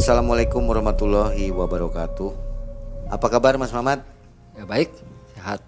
[0.00, 2.32] Assalamualaikum warahmatullahi wabarakatuh.
[3.12, 4.00] Apa kabar Mas Mamat?
[4.56, 4.88] Ya baik,
[5.36, 5.60] sehat.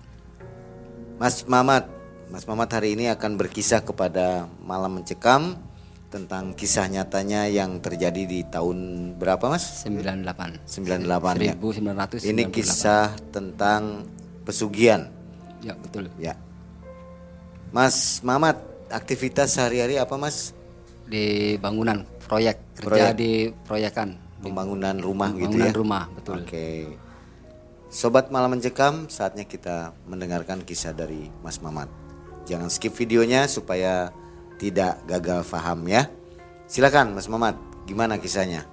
[1.20, 1.84] Mas Mamat,
[2.32, 5.60] Mas Mamat hari ini akan berkisah kepada Malam Mencekam
[6.08, 9.84] tentang kisah nyatanya yang terjadi di tahun berapa Mas?
[9.84, 10.64] 98.
[10.64, 11.52] 98 ya.
[12.24, 12.32] 1998.
[12.32, 14.08] Ini kisah tentang
[14.48, 15.12] pesugihan.
[15.60, 16.08] Ya betul.
[16.16, 16.40] Ya.
[17.68, 20.56] Mas Mamat, aktivitas sehari-hari apa Mas?
[21.04, 23.20] Di bangunan proyek kerja Proyek.
[23.20, 23.30] di
[23.68, 24.21] proyekan.
[24.42, 25.78] Pembangunan rumah gitu bangunan ya.
[25.78, 26.42] rumah betul.
[26.42, 26.98] Oke.
[27.86, 31.86] Sobat Malam Mencekam, saatnya kita mendengarkan kisah dari Mas Mamat.
[32.42, 34.10] Jangan skip videonya supaya
[34.58, 36.10] tidak gagal paham ya.
[36.66, 37.54] Silakan Mas Mamat,
[37.86, 38.66] gimana kisahnya?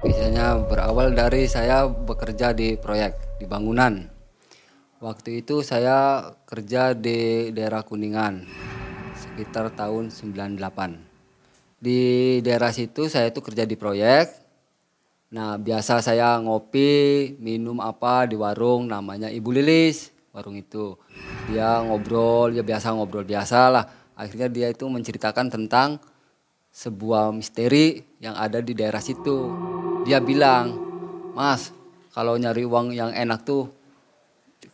[0.00, 4.08] Biasanya berawal dari saya bekerja di proyek di bangunan.
[5.04, 8.46] Waktu itu saya kerja di daerah Kuningan
[9.38, 10.58] sekitar tahun 98.
[11.78, 12.02] Di
[12.42, 14.34] daerah situ saya itu kerja di proyek.
[15.30, 20.98] Nah, biasa saya ngopi, minum apa di warung namanya Ibu Lilis, warung itu.
[21.46, 23.86] Dia ngobrol, ya biasa ngobrol biasa lah.
[24.18, 26.02] Akhirnya dia itu menceritakan tentang
[26.74, 29.54] sebuah misteri yang ada di daerah situ.
[30.02, 30.74] Dia bilang,
[31.38, 31.70] Mas,
[32.10, 33.70] kalau nyari uang yang enak tuh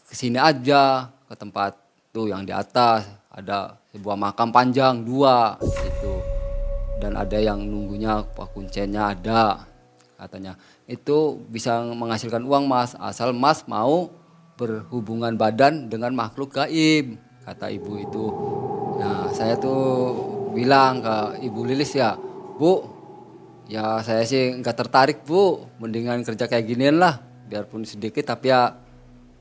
[0.09, 1.77] ke sini aja ke tempat
[2.17, 6.15] tuh yang di atas ada sebuah makam panjang dua gitu.
[7.03, 8.23] Dan ada yang nunggunya
[8.55, 9.67] kuncinya ada
[10.15, 10.55] katanya.
[10.87, 12.95] Itu bisa menghasilkan uang mas.
[12.97, 14.15] Asal mas mau
[14.55, 18.25] berhubungan badan dengan makhluk gaib kata ibu itu.
[19.03, 20.15] Nah saya tuh
[20.55, 22.15] bilang ke ibu Lilis ya
[22.55, 22.87] bu
[23.67, 25.67] ya saya sih nggak tertarik bu.
[25.83, 27.19] Mendingan kerja kayak ginian lah
[27.51, 28.79] biarpun sedikit tapi ya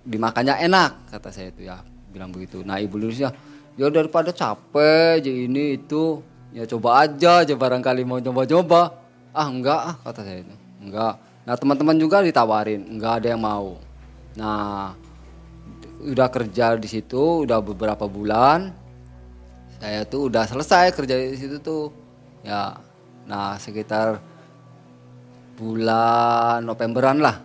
[0.04, 2.66] dimakannya enak kata saya itu ya bilang begitu.
[2.66, 3.30] Nah ibu Lilis ya
[3.80, 6.22] ya daripada capek aja ini itu.
[6.54, 8.94] Ya coba aja aja barangkali mau coba-coba.
[9.34, 10.56] Ah enggak ah kata saya itu.
[10.86, 11.18] Enggak.
[11.44, 13.82] Nah teman-teman juga ditawarin enggak ada yang mau.
[14.38, 14.94] Nah
[16.04, 18.70] udah kerja di situ udah beberapa bulan.
[19.82, 21.90] Saya tuh udah selesai kerja di situ tuh.
[22.46, 22.78] Ya
[23.26, 24.22] nah sekitar
[25.58, 27.42] bulan Novemberan lah.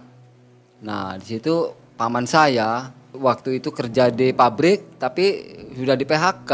[0.85, 6.53] Nah di situ paman saya waktu itu kerja di pabrik tapi sudah di PHK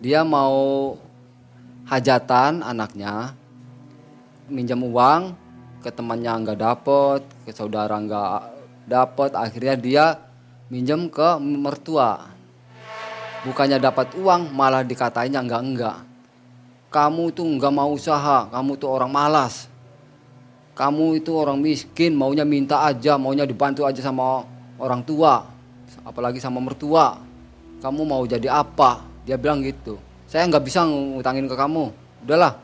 [0.00, 0.94] dia mau
[1.88, 3.34] hajatan anaknya
[4.46, 5.34] minjam uang
[5.80, 9.30] ke temannya nggak dapet ke saudara nggak dapet.
[9.32, 10.04] Akhirnya dia
[10.68, 12.28] minjem ke mertua.
[13.46, 15.98] Bukannya dapat uang malah dikatainya enggak enggak
[16.90, 19.70] kamu tuh nggak mau usaha kamu tuh orang malas.
[20.74, 24.42] Kamu itu orang miskin maunya minta aja maunya dibantu aja sama
[24.80, 25.44] orang tua
[26.10, 27.22] apalagi sama mertua.
[27.78, 29.06] Kamu mau jadi apa?
[29.22, 29.96] Dia bilang gitu.
[30.26, 31.94] Saya nggak bisa ngutangin ke kamu.
[32.26, 32.58] Udahlah.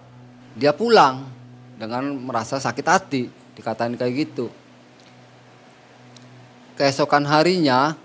[0.59, 1.23] Dia pulang
[1.79, 3.31] dengan merasa sakit hati.
[3.55, 4.51] Dikatain kayak gitu.
[6.77, 7.97] Keesokan harinya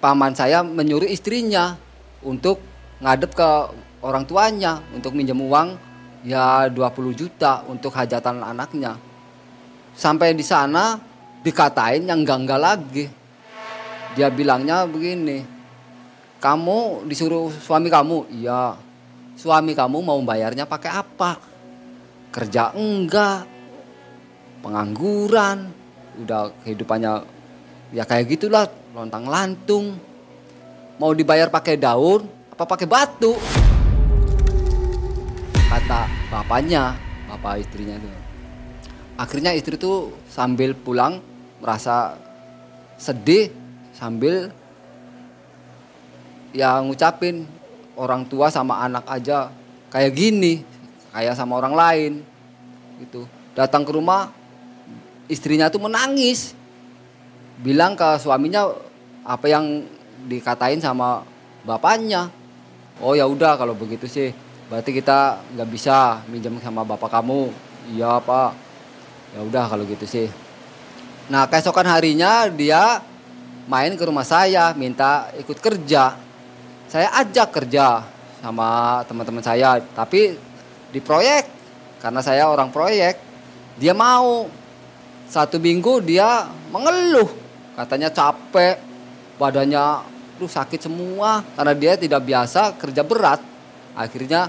[0.00, 1.76] paman saya menyuruh istrinya
[2.24, 2.62] untuk
[3.04, 3.48] ngadep ke
[4.00, 5.76] orang tuanya untuk minjem uang
[6.24, 8.96] ya 20 juta untuk hajatan anaknya.
[9.92, 10.96] Sampai di sana
[11.44, 13.04] dikatain yang enggak enggak lagi
[14.16, 15.56] dia bilangnya begini
[16.36, 18.28] kamu disuruh suami kamu?
[18.28, 18.76] Iya.
[19.36, 21.40] Suami kamu mau bayarnya pakai apa?
[22.32, 23.48] Kerja enggak
[24.60, 25.72] pengangguran
[26.16, 27.12] udah kehidupannya
[27.92, 29.96] ya kayak gitulah lontang lantung.
[30.96, 33.36] Mau dibayar pakai daun apa pakai batu?
[35.66, 36.96] Kata bapaknya
[37.28, 38.08] bapak istrinya itu.
[39.16, 41.20] Akhirnya istri tuh sambil pulang
[41.60, 42.16] merasa
[42.96, 43.65] sedih
[43.96, 44.52] sambil
[46.52, 47.48] ya ngucapin
[47.96, 49.48] orang tua sama anak aja
[49.88, 50.60] kayak gini
[51.16, 52.12] kayak sama orang lain
[53.00, 53.24] gitu.
[53.56, 54.28] Datang ke rumah
[55.32, 56.52] istrinya tuh menangis.
[57.56, 58.68] Bilang ke suaminya
[59.24, 59.88] apa yang
[60.28, 61.24] dikatain sama
[61.64, 62.28] bapaknya?
[63.00, 64.36] Oh ya udah kalau begitu sih.
[64.68, 67.48] Berarti kita nggak bisa minjem sama bapak kamu.
[67.96, 68.52] Iya pak.
[69.32, 70.28] Ya udah kalau gitu sih.
[71.32, 73.00] Nah keesokan harinya dia
[73.66, 76.14] main ke rumah saya minta ikut kerja.
[76.86, 78.06] Saya ajak kerja
[78.38, 80.38] sama teman-teman saya tapi
[80.94, 81.50] di proyek
[81.98, 83.18] karena saya orang proyek
[83.76, 84.48] dia mau.
[85.26, 87.26] Satu minggu dia mengeluh
[87.74, 88.78] katanya capek
[89.42, 90.06] badannya
[90.38, 93.42] tuh sakit semua karena dia tidak biasa kerja berat.
[93.98, 94.46] Akhirnya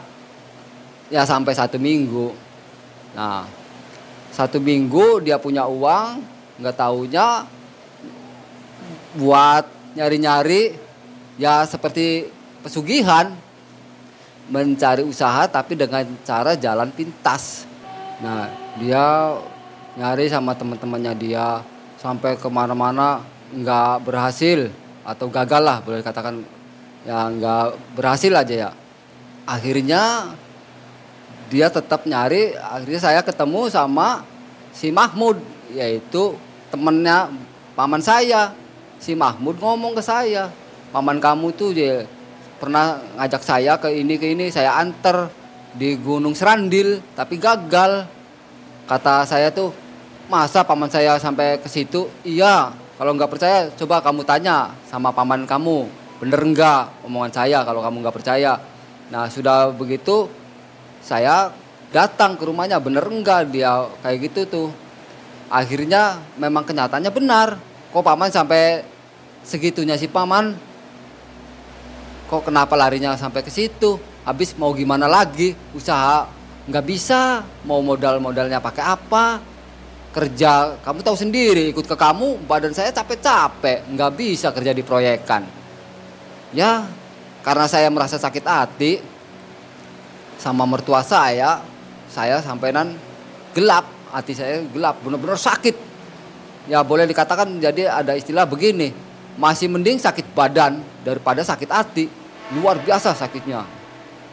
[1.09, 2.29] ya sampai satu minggu.
[3.17, 3.49] Nah
[4.29, 6.21] satu minggu dia punya uang
[6.61, 7.56] nggak taunya
[9.17, 9.65] buat
[9.97, 10.77] nyari-nyari
[11.41, 12.29] ya seperti
[12.61, 13.33] pesugihan
[14.47, 17.67] mencari usaha tapi dengan cara jalan pintas.
[18.23, 18.47] Nah,
[18.79, 19.35] dia
[19.97, 21.65] nyari sama teman-temannya dia
[21.97, 24.69] sampai ke mana-mana nggak berhasil
[25.01, 26.45] atau gagal lah boleh katakan
[27.03, 28.71] ya nggak berhasil aja ya.
[29.47, 30.35] Akhirnya
[31.47, 34.27] dia tetap nyari, akhirnya saya ketemu sama
[34.75, 35.39] si Mahmud
[35.71, 36.35] yaitu
[36.67, 37.31] temennya
[37.73, 38.51] paman saya.
[38.97, 40.49] Si Mahmud ngomong ke saya,
[40.89, 42.09] paman kamu tuh dia
[42.57, 45.29] pernah ngajak saya ke ini ke ini saya anter
[45.77, 48.09] di Gunung Serandil tapi gagal.
[48.89, 49.69] Kata saya tuh
[50.31, 52.09] masa paman saya sampai ke situ?
[52.25, 55.85] Iya kalau nggak percaya coba kamu tanya sama paman kamu.
[56.17, 58.57] Bener nggak omongan saya kalau kamu nggak percaya?
[59.13, 60.25] Nah sudah begitu
[61.05, 61.53] saya
[61.93, 64.69] datang ke rumahnya bener nggak dia kayak gitu tuh.
[65.47, 67.55] Akhirnya memang kenyataannya benar
[67.97, 68.85] kok paman sampai
[69.41, 70.53] segitunya si paman?
[72.29, 73.97] Kok kenapa larinya sampai ke situ?
[74.21, 75.57] Habis mau gimana lagi?
[75.73, 76.29] Usaha
[76.69, 77.41] nggak bisa.
[77.65, 79.41] Mau modal modalnya pakai apa?
[80.13, 83.89] Kerja kamu tahu sendiri ikut ke kamu badan saya capek-capek.
[83.89, 85.49] Nggak bisa kerja di proyekan.
[86.53, 86.85] Ya
[87.41, 89.01] karena saya merasa sakit hati
[90.37, 91.65] sama mertua saya
[92.13, 92.93] saya sampaian
[93.57, 93.89] gelap.
[94.13, 95.86] Hati saya gelap benar-benar sakit
[96.67, 98.91] ya boleh dikatakan jadi ada istilah begini
[99.39, 102.05] masih mending sakit badan daripada sakit hati.
[102.57, 103.63] Luar biasa sakitnya.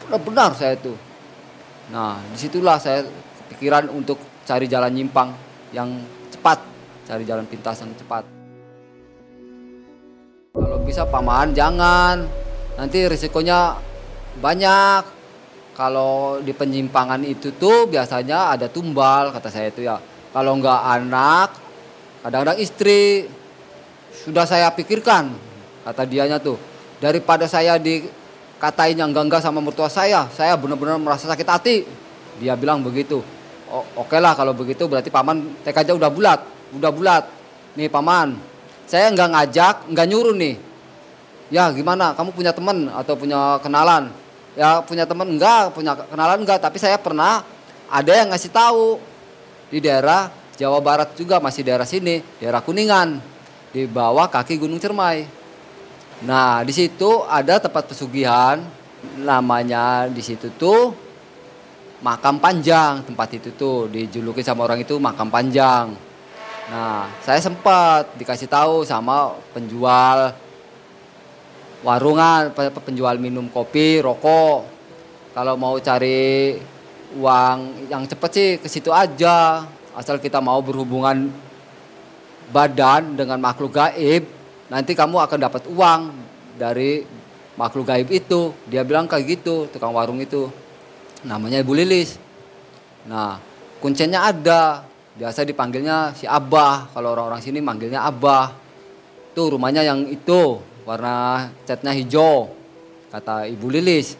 [0.05, 0.95] Benar-benar saya itu.
[1.91, 3.05] Nah di situlah saya
[3.53, 4.17] pikiran untuk
[4.47, 5.29] cari jalan nyimpang
[5.75, 5.99] yang
[6.31, 6.57] cepat
[7.05, 8.25] cari jalan pintas yang cepat.
[10.57, 12.25] Kalau bisa paman jangan.
[12.75, 13.77] Nanti risikonya
[14.41, 15.15] banyak.
[15.75, 19.99] Kalau di penyimpangan itu tuh biasanya ada tumbal kata saya itu ya.
[20.31, 21.64] Kalau nggak anak
[22.25, 23.29] kadang-kadang istri
[24.25, 25.29] sudah saya pikirkan
[25.85, 26.57] kata dianya tuh.
[26.97, 31.85] Daripada saya dikatain yang enggak sama mertua saya saya benar-benar merasa sakit hati.
[32.41, 33.21] Dia bilang begitu.
[33.69, 36.41] Oke okay lah kalau begitu berarti paman tekadnya udah bulat
[36.73, 37.29] udah bulat.
[37.77, 38.41] Nih paman
[38.89, 40.57] saya nggak ngajak nggak nyuruh nih.
[41.53, 42.17] Ya gimana?
[42.17, 44.09] Kamu punya teman atau punya kenalan?
[44.57, 47.45] Ya punya teman enggak punya kenalan enggak tapi saya pernah
[47.85, 48.97] ada yang ngasih tahu
[49.69, 53.19] di daerah Jawa Barat juga masih daerah sini daerah Kuningan
[53.75, 55.27] di bawah kaki Gunung Cermai.
[56.23, 58.63] Nah, di situ ada tempat pesugihan
[59.19, 60.95] namanya di situ tuh
[61.99, 65.91] makam panjang tempat itu tuh dijuluki sama orang itu makam panjang.
[66.71, 70.33] Nah, saya sempat dikasih tahu sama penjual
[71.85, 74.65] warungan, penjual minum kopi, rokok.
[75.35, 76.55] Kalau mau cari
[77.19, 79.67] uang yang cepet sih ke situ aja.
[79.95, 81.31] Asal kita mau berhubungan
[82.51, 84.27] badan dengan makhluk gaib,
[84.67, 86.01] nanti kamu akan dapat uang
[86.59, 87.07] dari
[87.55, 88.51] makhluk gaib itu.
[88.67, 90.51] Dia bilang kayak gitu, tukang warung itu.
[91.23, 92.19] Namanya Ibu Lilis.
[93.07, 93.39] Nah,
[93.79, 94.83] kuncinya ada.
[95.15, 96.91] Biasa dipanggilnya si Abah.
[96.91, 98.51] Kalau orang-orang sini manggilnya Abah.
[99.31, 102.51] Tuh rumahnya yang itu, warna catnya hijau.
[103.15, 104.19] Kata Ibu Lilis.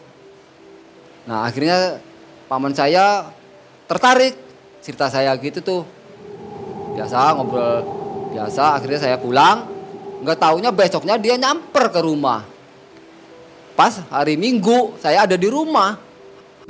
[1.28, 2.00] Nah, akhirnya
[2.48, 3.28] paman saya
[3.84, 4.45] tertarik
[4.86, 5.82] cerita saya gitu tuh.
[6.94, 7.82] Biasa ngobrol
[8.30, 9.66] biasa akhirnya saya pulang.
[10.22, 12.46] Nggak taunya besoknya dia nyamper ke rumah.
[13.74, 15.98] Pas hari minggu saya ada di rumah.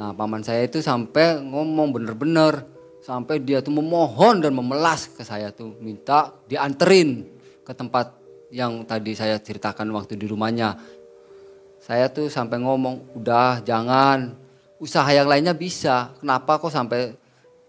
[0.00, 2.64] Nah paman saya itu sampai ngomong bener-bener.
[3.04, 7.22] Sampai dia tuh memohon dan memelas ke saya tuh minta dianterin
[7.62, 8.10] ke tempat
[8.50, 10.74] yang tadi saya ceritakan waktu di rumahnya.
[11.78, 14.34] Saya tuh sampai ngomong udah jangan.
[14.82, 16.10] Usaha yang lainnya bisa.
[16.18, 17.14] Kenapa kok sampai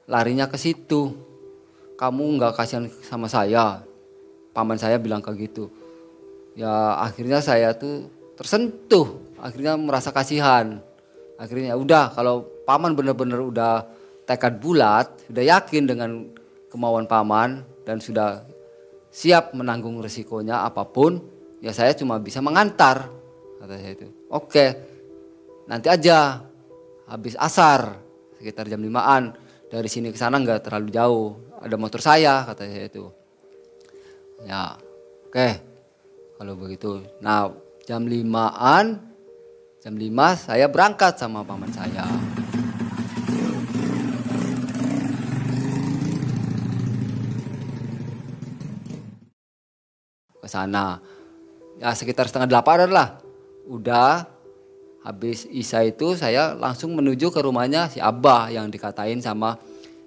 [0.08, 1.14] larinya ke situ.
[2.00, 3.84] Kamu nggak kasihan sama saya?
[4.56, 5.70] Paman saya bilang kayak gitu.
[6.58, 8.10] Ya akhirnya saya tuh
[8.40, 9.22] tersentuh.
[9.38, 10.82] Akhirnya merasa kasihan.
[11.38, 13.86] Akhirnya udah kalau paman bener-bener udah
[14.26, 16.10] tekad bulat sudah yakin dengan
[16.68, 18.44] kemauan paman dan sudah
[19.08, 21.24] siap menanggung resikonya apa pun
[21.64, 23.08] ya saya cuma bisa mengantar
[23.62, 24.08] kata saya itu.
[24.28, 24.66] Oke
[25.70, 26.44] nanti aja
[27.08, 28.04] habis asar
[28.36, 29.32] sekitar jam limaan
[29.68, 31.28] dari sini ke sana nggak terlalu jauh
[31.60, 33.06] ada motor saya kata saya itu
[34.46, 34.78] Ya,
[35.26, 35.50] oke.
[36.38, 37.02] Kalau begitu.
[37.26, 37.50] Nah,
[37.90, 39.02] jam limaan,
[39.82, 42.06] jam lima saya berangkat sama paman saya.
[50.38, 51.02] Ke sana.
[51.82, 53.18] Ya sekitar setengah delapan lah.
[53.66, 54.30] Udah
[55.08, 59.56] habis Isa itu saya langsung menuju ke rumahnya si Abah yang dikatain sama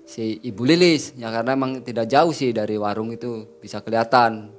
[0.05, 4.53] si Ibu Lilis ya karena emang tidak jauh sih dari warung itu bisa kelihatan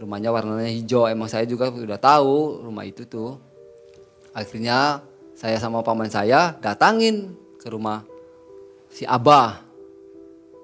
[0.00, 3.36] rumahnya warnanya hijau emang saya juga sudah tahu rumah itu tuh
[4.32, 5.04] akhirnya
[5.36, 8.08] saya sama paman saya datangin ke rumah
[8.92, 9.64] si Abah.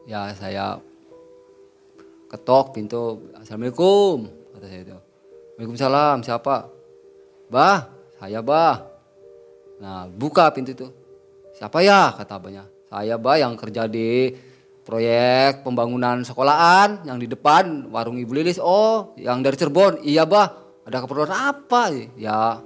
[0.09, 0.81] Ya saya
[2.29, 4.99] ketok pintu, Assalamualaikum, kata saya itu.
[5.57, 6.71] Waalaikumsalam, siapa?
[7.49, 8.87] Bah, saya bah.
[9.79, 10.89] Nah, buka pintu itu.
[11.55, 12.15] Siapa ya?
[12.19, 12.67] Kata abahnya.
[12.91, 14.35] Saya bah yang kerja di
[14.83, 18.59] proyek pembangunan sekolahan yang di depan warung Ibu Lilis.
[18.59, 20.01] Oh, yang dari Cirebon.
[20.01, 20.57] Iya bah,
[20.89, 21.93] ada keperluan apa?
[22.17, 22.65] Ya,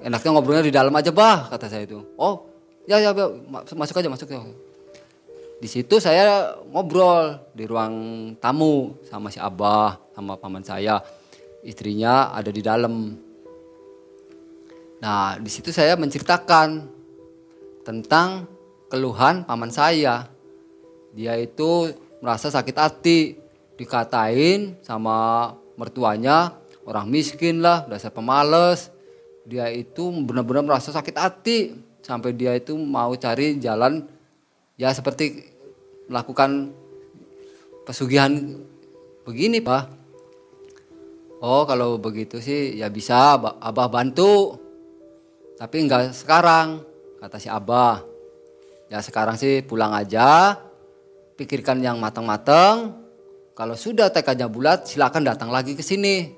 [0.00, 2.00] enaknya ngobrolnya di dalam aja bah, kata saya itu.
[2.16, 2.48] Oh,
[2.88, 3.26] ya ya, ya
[3.76, 4.40] masuk aja masuk ya.
[5.62, 7.94] Di situ saya ngobrol di ruang
[8.42, 10.98] tamu sama si Abah, sama paman saya
[11.62, 13.14] istrinya ada di dalam.
[15.02, 16.86] Nah, di situ saya menceritakan
[17.82, 18.46] tentang
[18.86, 20.30] keluhan paman saya.
[21.10, 21.90] Dia itu
[22.22, 23.34] merasa sakit hati,
[23.74, 26.54] dikatain sama mertuanya
[26.86, 28.94] orang miskin lah, dasar pemalas.
[29.42, 34.06] Dia itu benar-benar merasa sakit hati sampai dia itu mau cari jalan
[34.78, 35.50] ya seperti
[36.06, 36.70] melakukan
[37.82, 38.30] pesugihan
[39.26, 39.98] begini, Pak.
[41.42, 44.61] Oh kalau begitu sih ya bisa abah bantu.
[45.56, 46.82] Tapi enggak sekarang
[47.22, 48.02] kata si abah.
[48.90, 50.58] Ya sekarang sih pulang aja.
[51.38, 52.98] Pikirkan yang matang-matang.
[53.52, 56.32] Kalau sudah tekadnya bulat silakan datang lagi ke sini.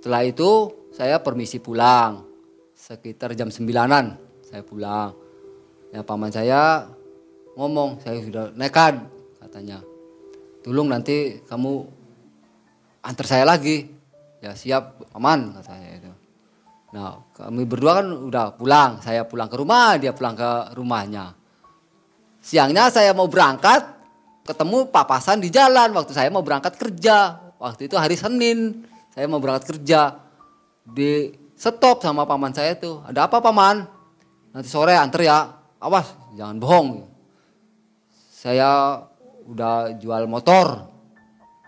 [0.00, 0.50] Setelah itu
[0.92, 2.24] saya permisi pulang.
[2.76, 5.16] Sekitar jam sembilanan saya pulang.
[5.92, 6.88] Ya paman saya
[7.56, 9.00] ngomong saya sudah nekat
[9.40, 9.80] katanya.
[10.60, 11.72] Tolong nanti kamu
[13.02, 13.88] antar saya lagi
[14.42, 16.21] ya siap aman kata saya itu.
[16.92, 21.32] Nah kami berdua kan udah pulang, saya pulang ke rumah, dia pulang ke rumahnya.
[22.44, 23.80] Siangnya saya mau berangkat,
[24.44, 27.40] ketemu papasan di jalan waktu saya mau berangkat kerja.
[27.56, 28.84] Waktu itu hari Senin,
[29.14, 30.20] saya mau berangkat kerja.
[30.82, 33.88] Di stop sama paman saya tuh, ada apa paman?
[34.52, 35.38] Nanti sore antar ya,
[35.80, 36.88] awas jangan bohong.
[38.12, 39.00] Saya
[39.48, 40.90] udah jual motor,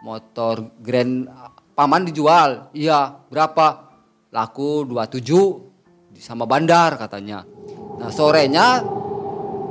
[0.04, 1.30] motor Grand
[1.72, 2.70] paman dijual.
[2.74, 3.83] Iya, berapa?
[4.34, 7.46] Laku 27 sama bandar katanya.
[8.02, 8.82] Nah, sorenya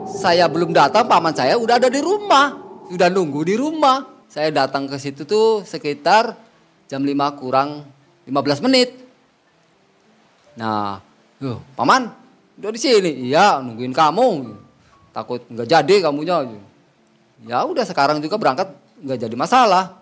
[0.07, 2.55] saya belum datang, paman saya udah ada di rumah.
[2.87, 4.07] Sudah nunggu di rumah.
[4.31, 6.39] Saya datang ke situ tuh sekitar
[6.87, 7.83] jam 5 kurang
[8.23, 8.95] 15 menit.
[10.55, 11.03] Nah,
[11.75, 12.15] paman
[12.55, 13.27] udah di sini.
[13.27, 14.27] Iya, nungguin kamu.
[15.11, 16.39] Takut nggak jadi kamunya.
[17.43, 18.71] Ya udah sekarang juga berangkat
[19.03, 19.99] nggak jadi masalah.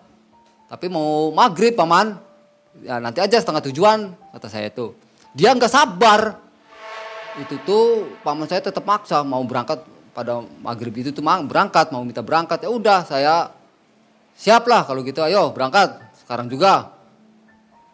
[0.70, 2.16] Tapi mau maghrib paman,
[2.80, 4.96] ya nanti aja setengah tujuan kata saya itu.
[5.36, 6.40] Dia nggak sabar.
[7.40, 12.24] Itu tuh paman saya tetap maksa mau berangkat pada maghrib itu tuh berangkat mau minta
[12.24, 12.64] berangkat.
[12.64, 13.34] Ya udah saya
[14.36, 16.92] siap lah kalau gitu ayo berangkat sekarang juga.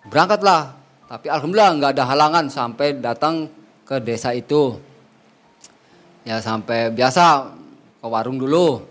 [0.06, 0.78] Berangkatlah.
[1.08, 3.48] Tapi alhamdulillah nggak ada halangan sampai datang
[3.86, 4.76] ke desa itu.
[6.26, 7.54] Ya sampai biasa
[8.02, 8.84] ke warung dulu.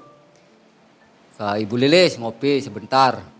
[1.38, 3.37] Ke ibu Lilis ngopi sebentar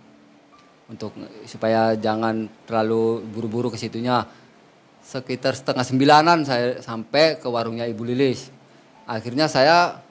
[0.88, 1.12] untuk
[1.44, 4.24] supaya jangan terlalu buru-buru ke situnya.
[5.04, 8.52] Sekitar setengah sembilanan saya sampai ke warungnya Ibu Lilis.
[9.08, 10.04] Akhirnya saya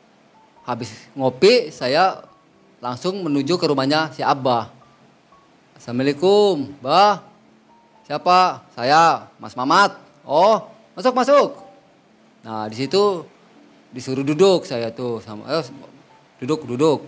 [0.64, 2.24] habis ngopi, saya
[2.80, 4.72] langsung menuju ke rumahnya si Abah.
[5.76, 7.20] Assalamualaikum, Bah.
[8.06, 8.62] Siapa?
[8.72, 9.98] Saya, Mas Mamat.
[10.22, 10.62] Oh,
[10.94, 11.48] masuk masuk.
[12.46, 13.26] Nah di situ
[13.90, 15.66] disuruh duduk saya tuh sama, eh,
[16.38, 17.02] duduk duduk.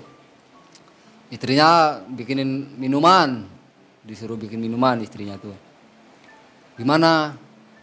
[1.31, 3.47] Istrinya bikinin minuman,
[4.09, 5.53] disuruh bikin minuman istrinya tuh.
[6.81, 7.37] Gimana?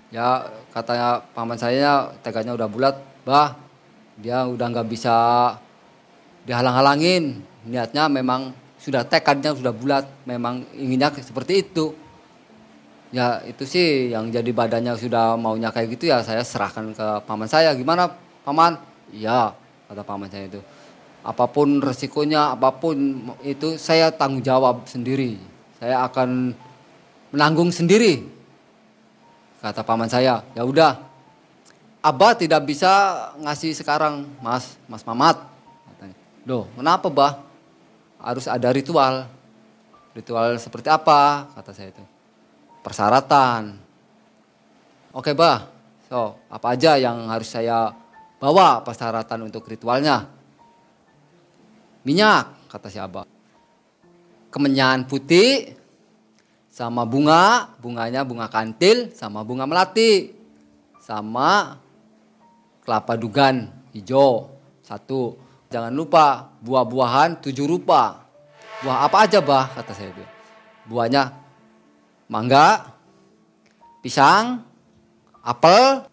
[0.09, 3.53] Ya katanya paman saya teganya udah bulat, bah
[4.17, 5.13] dia udah nggak bisa
[6.49, 7.45] dihalang-halangin.
[7.69, 11.93] Niatnya memang sudah tekadnya sudah bulat, memang inginnya seperti itu.
[13.13, 17.45] Ya itu sih yang jadi badannya sudah maunya kayak gitu ya saya serahkan ke paman
[17.45, 17.77] saya.
[17.77, 18.09] Gimana
[18.41, 18.81] paman?
[19.13, 19.53] Iya
[19.85, 20.61] kata paman saya itu.
[21.25, 25.54] Apa pun resikonya, apa pun itu saya tanggung jawab sendiri
[25.85, 26.49] saya akan
[27.29, 28.25] menanggung sendiri.
[29.61, 30.97] Kata paman saya, ya udah,
[32.01, 32.89] Abah tidak bisa
[33.37, 35.45] ngasih sekarang, Mas, Mas Mamat.
[35.93, 36.17] Katanya.
[36.73, 37.37] Kenapa, Bah?
[38.17, 39.29] Harus ada ritual.
[40.17, 41.53] Ritual seperti apa?
[41.53, 42.01] Kata saya itu.
[42.81, 43.77] Persyaratan.
[45.13, 45.69] Oke, Bah.
[46.09, 47.93] So, apa aja yang harus saya
[48.41, 50.29] bawa persyaratan untuk ritualnya?
[52.05, 53.34] Minyak, kata si Abah
[54.55, 55.75] kemenyan putih
[56.71, 60.31] sama bunga, bunganya bunga kantil sama bunga melati
[61.03, 61.75] sama
[62.87, 64.47] kelapa dugan hijau
[64.79, 65.35] satu.
[65.67, 68.23] Jangan lupa buah-buahan tujuh rupa.
[68.79, 70.23] Buah apa aja bah kata saya itu.
[70.87, 71.35] Buahnya
[72.31, 72.95] mangga,
[73.99, 74.63] pisang,
[75.43, 76.07] apel,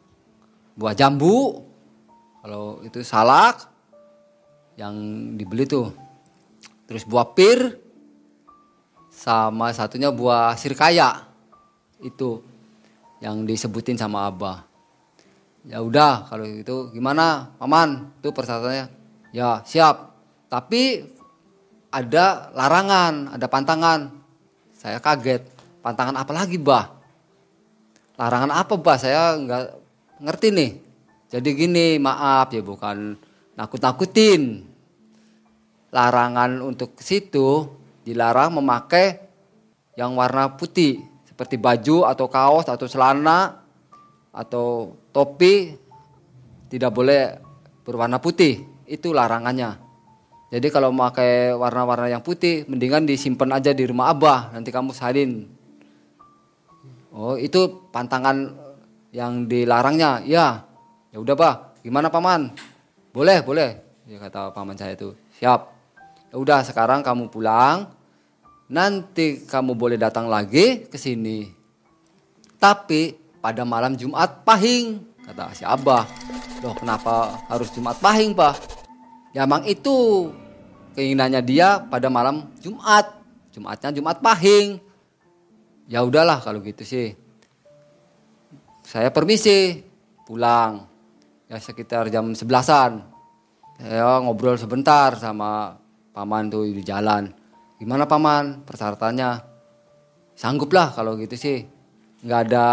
[0.75, 1.63] buah jambu,
[2.43, 3.71] kalau itu salak
[4.75, 4.95] yang
[5.39, 5.95] dibeli tuh.
[6.91, 7.82] Terus buah pir
[9.23, 11.23] sama satunya buah sirkaya.
[12.03, 12.43] Itu
[13.23, 14.67] yang disebutin sama Abah.
[15.63, 18.11] Ya udah kalau itu gimana paman?
[18.19, 18.91] Itu persyaratannya.
[19.31, 20.11] Ya siap.
[20.51, 21.07] Tapi
[21.95, 24.11] ada larangan, ada pantangan.
[24.75, 25.47] Saya kaget.
[25.87, 26.91] Pantangan apa lagi, Bah?
[28.19, 28.99] Larangan apa, Bah?
[28.99, 29.65] Saya nggak
[30.19, 30.71] ngerti nih.
[31.31, 33.15] Jadi gini, maaf ya bukan
[33.55, 34.67] nakut-nakutin.
[35.95, 39.19] Larangan untuk situ dilarang memakai
[39.99, 43.63] yang warna putih seperti baju atau kaos atau celana
[44.33, 45.77] atau topi
[46.73, 47.37] tidak boleh
[47.85, 48.65] berwarna putih.
[48.89, 49.81] Itu larangannya.
[50.53, 54.53] Jadi kalau memakai warna-warna yang putih, mendingan disimpan aja di rumah abah.
[54.53, 55.49] Nanti kamu salin.
[57.13, 58.53] Oh itu pantangan
[59.13, 60.21] yang dilarangnya.
[60.29, 60.65] Ya,
[61.09, 61.55] ya udah bah.
[61.81, 62.53] Gimana paman?
[63.17, 63.81] Boleh, boleh.
[64.05, 65.17] Ya kata paman saya itu.
[65.41, 65.82] Siap.
[66.33, 67.93] Udah sekarang kamu pulang.
[68.73, 71.45] Nanti kamu boleh datang lagi ke sini.
[72.57, 73.13] Tapi
[73.43, 76.09] pada malam Jumat Pahing, kata si Abah.
[76.65, 78.55] Loh kenapa harus Jumat Pahing, Pak?
[79.37, 80.31] Ya emang itu
[80.97, 83.13] keinginannya dia pada malam Jumat.
[83.53, 84.81] Jumatnya Jumat Pahing.
[85.91, 87.13] Ya udahlah kalau gitu sih.
[88.87, 89.85] Saya permisi
[90.25, 90.89] pulang.
[91.51, 93.05] Ya sekitar jam sebelasan.
[93.77, 95.82] Saya ngobrol sebentar sama
[96.13, 97.33] paman tuh di jalan.
[97.81, 99.51] Gimana paman persyaratannya?
[100.37, 101.65] Sanggup lah kalau gitu sih.
[102.23, 102.69] Nggak ada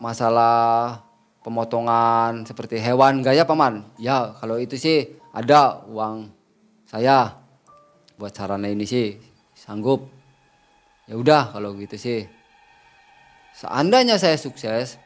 [0.00, 1.00] masalah
[1.44, 3.84] pemotongan seperti hewan gaya paman.
[4.00, 6.32] Ya kalau itu sih ada uang
[6.88, 7.38] saya
[8.18, 9.16] buat sarana ini sih
[9.56, 10.08] sanggup.
[11.06, 12.26] Ya udah kalau gitu sih.
[13.50, 14.96] Seandainya saya sukses,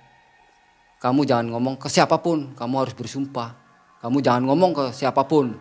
[1.00, 3.56] kamu jangan ngomong ke siapa pun, kamu harus bersumpah.
[4.04, 5.56] Kamu jangan ngomong ke siapa pun.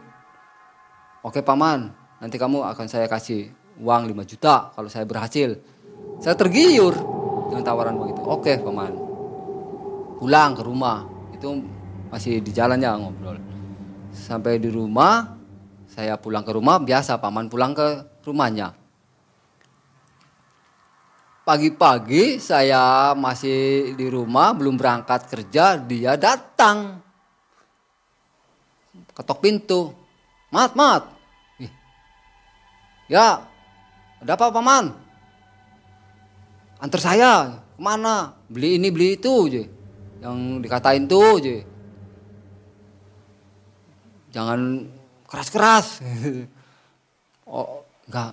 [1.24, 1.88] Oke paman,
[2.20, 3.48] nanti kamu akan saya kasih
[3.80, 5.56] uang 5 juta kalau saya berhasil.
[6.20, 6.92] Saya tergiur
[7.48, 8.20] dengan tawaran begitu.
[8.28, 8.92] Oke paman.
[10.20, 11.64] Pulang ke rumah, itu
[12.12, 13.40] masih di jalannya ngobrol.
[14.12, 15.40] Sampai di rumah,
[15.88, 17.88] saya pulang ke rumah, biasa paman pulang ke
[18.28, 18.76] rumahnya.
[21.44, 27.04] Pagi-pagi saya masih di rumah, belum berangkat kerja, dia datang.
[29.12, 29.92] Ketok pintu.
[30.50, 31.13] Mat, mat.
[33.12, 33.44] Ya,
[34.24, 34.96] ada apa paman?
[36.80, 38.36] Antar saya, ke mana?
[38.48, 39.64] Beli ini, beli itu je.
[40.24, 41.58] Yang dikatain tuh je.
[44.32, 44.88] Jangan
[45.28, 46.00] keras-keras.
[47.52, 48.32] oh, enggak.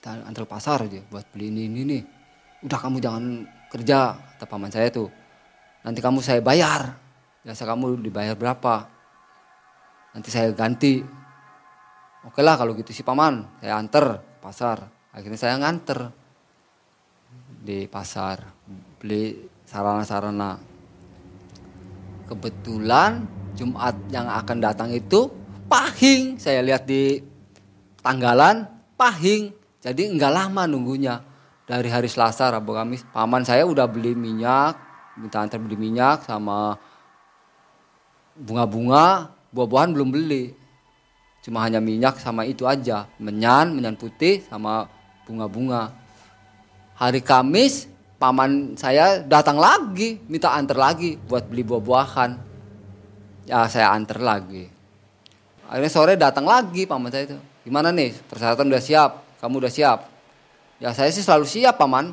[0.00, 2.02] Kita antar pasar aja buat beli ini, ini, nih.
[2.64, 3.24] Udah kamu jangan
[3.68, 5.12] kerja, kata paman saya tuh.
[5.84, 6.96] Nanti kamu saya bayar.
[7.40, 8.88] Biasa kamu dibayar berapa?
[10.16, 11.19] Nanti saya ganti.
[12.20, 14.92] Oke lah kalau gitu sih paman, saya anter pasar.
[15.10, 16.12] Akhirnya saya nganter
[17.60, 18.44] di pasar
[19.00, 20.60] beli sarana-sarana.
[22.28, 23.24] Kebetulan
[23.56, 25.32] Jumat yang akan datang itu
[25.66, 26.36] pahing.
[26.36, 27.24] Saya lihat di
[28.04, 28.68] tanggalan
[29.00, 29.56] pahing.
[29.80, 31.24] Jadi enggak lama nunggunya.
[31.64, 33.06] Dari hari Selasa, Rabu, Kamis.
[33.14, 34.76] Paman saya udah beli minyak.
[35.16, 36.76] Minta antar beli minyak sama
[38.36, 39.32] bunga-bunga.
[39.54, 40.59] Buah-buahan belum beli.
[41.40, 43.08] Cuma hanya minyak sama itu aja.
[43.16, 44.88] Menyan, menyan putih sama
[45.24, 45.92] bunga-bunga.
[47.00, 47.88] Hari Kamis
[48.20, 52.30] paman saya datang lagi minta antar lagi buat beli buah-buahan.
[53.48, 54.68] Ya saya antar lagi.
[55.64, 57.38] Akhirnya sore datang lagi paman saya itu.
[57.64, 58.12] Gimana nih?
[58.28, 59.10] Persyaratan udah siap?
[59.40, 60.08] Kamu udah siap?
[60.76, 62.12] Ya saya sih selalu siap paman.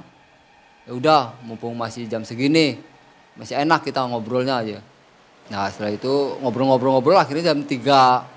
[0.87, 2.79] Ya udah mumpung masih jam segini
[3.37, 4.79] masih enak kita ngobrolnya aja.
[5.47, 8.36] Nah setelah itu ngobrol-ngobrol-ngobrol akhirnya jam 3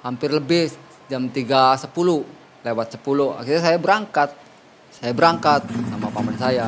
[0.00, 0.72] hampir lebih
[1.12, 1.84] jam 3.10
[2.64, 4.30] lewat 10 akhirnya saya berangkat.
[4.90, 6.66] Saya berangkat sama paman saya.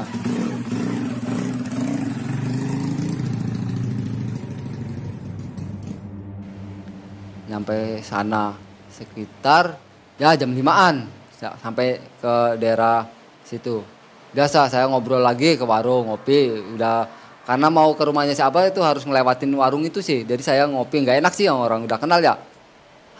[7.51, 8.57] Nyampe sana
[8.89, 9.77] sekitar
[10.17, 11.09] ya jam limaan.
[11.43, 13.03] Sampai ke daerah
[13.43, 13.83] situ.
[14.31, 16.63] Biasa saya ngobrol lagi ke warung ngopi.
[16.79, 17.11] Udah
[17.43, 20.23] karena mau ke rumahnya siapa itu harus ngelewatin warung itu sih.
[20.23, 21.03] Jadi saya ngopi.
[21.03, 21.85] Nggak enak sih yang orang.
[21.85, 22.39] Udah kenal ya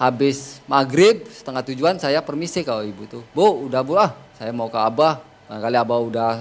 [0.03, 4.67] habis maghrib setengah tujuan saya permisi ke ibu tuh bu udah bu ah saya mau
[4.67, 6.33] ke abah kali abah udah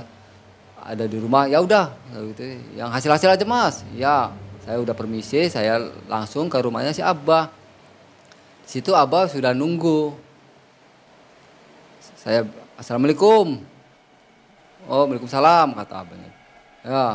[0.82, 1.93] ada di rumah ya udah
[2.34, 4.34] gitu yang hasil hasil aja mas ya
[4.65, 5.78] saya udah permisi saya
[6.10, 7.54] langsung ke rumahnya si abah
[8.65, 10.17] situ abah sudah nunggu
[12.17, 12.50] saya
[12.82, 13.62] assalamualaikum
[14.89, 16.30] oh waalaikumsalam kata abahnya
[16.82, 17.06] ya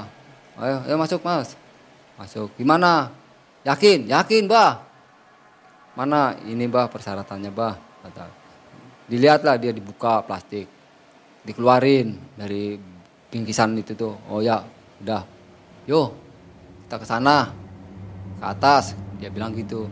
[0.63, 1.59] ayo ayo masuk mas
[2.17, 2.49] Masuk.
[2.57, 3.13] Gimana?
[3.63, 4.09] Yakin?
[4.09, 4.86] Yakin, Bah.
[5.97, 7.75] Mana ini, Bah, persyaratannya, Bah?
[8.05, 8.29] Kata.
[9.09, 10.69] Dilihatlah dia dibuka plastik.
[11.43, 12.77] Dikeluarin dari
[13.33, 14.15] bingkisan itu tuh.
[14.29, 14.61] Oh ya,
[15.01, 15.25] udah.
[15.89, 16.13] Yo,
[16.85, 17.51] kita ke sana.
[18.37, 19.89] Ke atas, dia bilang gitu.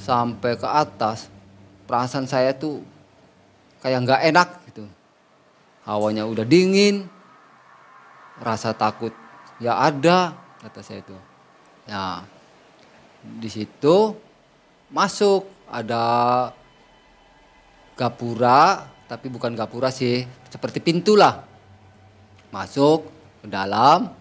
[0.00, 1.28] Sampai ke atas,
[1.84, 2.80] perasaan saya tuh
[3.84, 4.84] kayak nggak enak gitu.
[5.86, 7.06] Hawanya udah dingin,
[8.42, 9.14] rasa takut
[9.62, 11.16] ya ada kata saya itu.
[11.86, 12.26] Ya,
[13.22, 14.18] di situ
[14.90, 16.04] masuk ada
[17.96, 21.42] gapura, tapi bukan gapura sih, seperti pintu lah.
[22.52, 23.08] Masuk
[23.42, 24.12] ke dalam.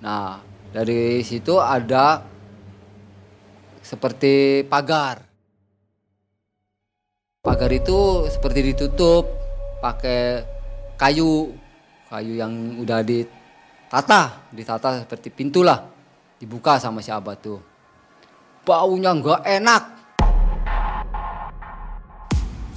[0.00, 0.40] Nah,
[0.72, 2.22] dari situ ada
[3.80, 5.24] seperti pagar.
[7.40, 9.24] Pagar itu seperti ditutup
[9.80, 10.44] pakai
[11.00, 11.56] kayu,
[12.12, 15.80] kayu yang udah ditata, ditata seperti pintu lah,
[16.36, 17.56] dibuka sama si abah tuh.
[18.60, 19.99] Baunya nggak enak.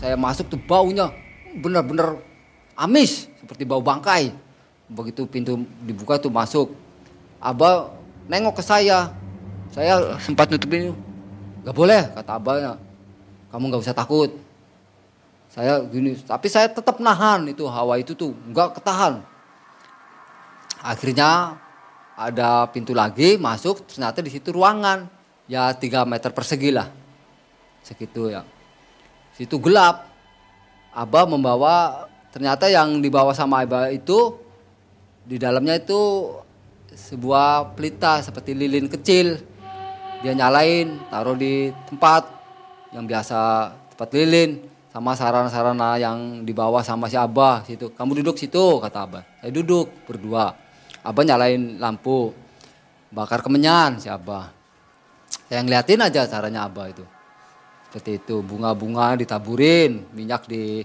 [0.03, 1.15] Saya masuk tuh baunya
[1.63, 2.19] bener-bener
[2.75, 4.35] amis, seperti bau bangkai.
[4.91, 6.75] Begitu pintu dibuka tuh masuk,
[7.39, 7.87] abah
[8.27, 9.15] nengok ke saya,
[9.71, 10.91] saya sempat nutupin,
[11.63, 12.75] nggak boleh kata abahnya,
[13.47, 14.27] kamu nggak usah takut,
[15.47, 19.23] saya gini tapi saya tetap nahan itu hawa itu tuh nggak ketahan.
[20.83, 21.55] Akhirnya
[22.19, 25.07] ada pintu lagi masuk ternyata di situ ruangan.
[25.47, 26.91] Ya tiga meter persegi lah.
[27.87, 28.43] Segitu ya
[29.37, 30.09] situ gelap
[30.93, 34.37] abah membawa ternyata yang dibawa sama abah itu
[35.23, 36.33] di dalamnya itu
[36.93, 39.41] sebuah pelita seperti lilin kecil
[40.21, 42.29] dia nyalain taruh di tempat
[42.93, 47.89] yang biasa tempat lilin sama sarana-sarana yang dibawa sama si Abah situ.
[47.97, 49.23] Kamu duduk situ kata Abah.
[49.41, 50.53] Saya duduk berdua.
[51.01, 52.29] Abah nyalain lampu.
[53.09, 54.53] Bakar kemenyan si Abah.
[55.49, 57.01] Saya ngeliatin aja caranya Abah itu.
[57.93, 60.81] Seperti itu, bunga-bunga ditaburin, minyak di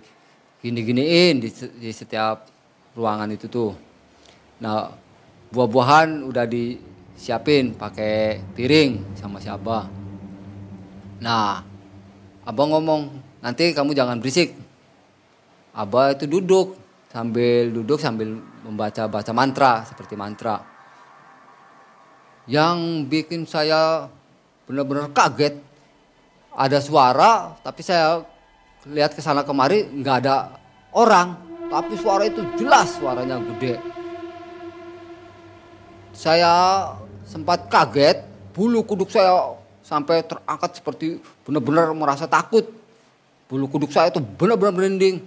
[0.60, 1.48] gini-giniin di,
[1.80, 2.44] di setiap
[2.92, 3.72] ruangan itu tuh.
[4.60, 4.92] Nah,
[5.48, 9.88] buah-buahan udah disiapin pakai piring sama si Abah.
[11.24, 11.64] Nah,
[12.44, 13.08] Abah ngomong,
[13.40, 14.52] nanti kamu jangan berisik.
[15.72, 16.76] Abah itu duduk
[17.08, 18.36] sambil duduk sambil
[18.68, 20.60] membaca baca mantra seperti mantra.
[22.44, 24.12] Yang bikin saya
[24.68, 25.67] benar-benar kaget
[26.58, 28.26] ada suara tapi saya
[28.82, 30.58] lihat ke sana kemari nggak ada
[30.90, 31.38] orang
[31.70, 33.78] tapi suara itu jelas suaranya gede.
[36.18, 36.50] Saya
[37.22, 39.54] sempat kaget, bulu kuduk saya
[39.86, 42.66] sampai terangkat seperti benar-benar merasa takut
[43.48, 45.24] Bulu kuduk saya itu benar-benar merinding.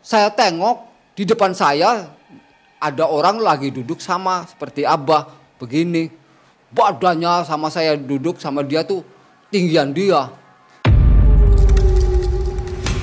[0.00, 2.08] Saya tengok di depan saya
[2.80, 5.28] ada orang lagi duduk sama seperti Abah
[5.60, 6.08] begini.
[6.72, 9.04] Badannya sama saya duduk sama dia tuh
[9.52, 10.32] tinggian dia.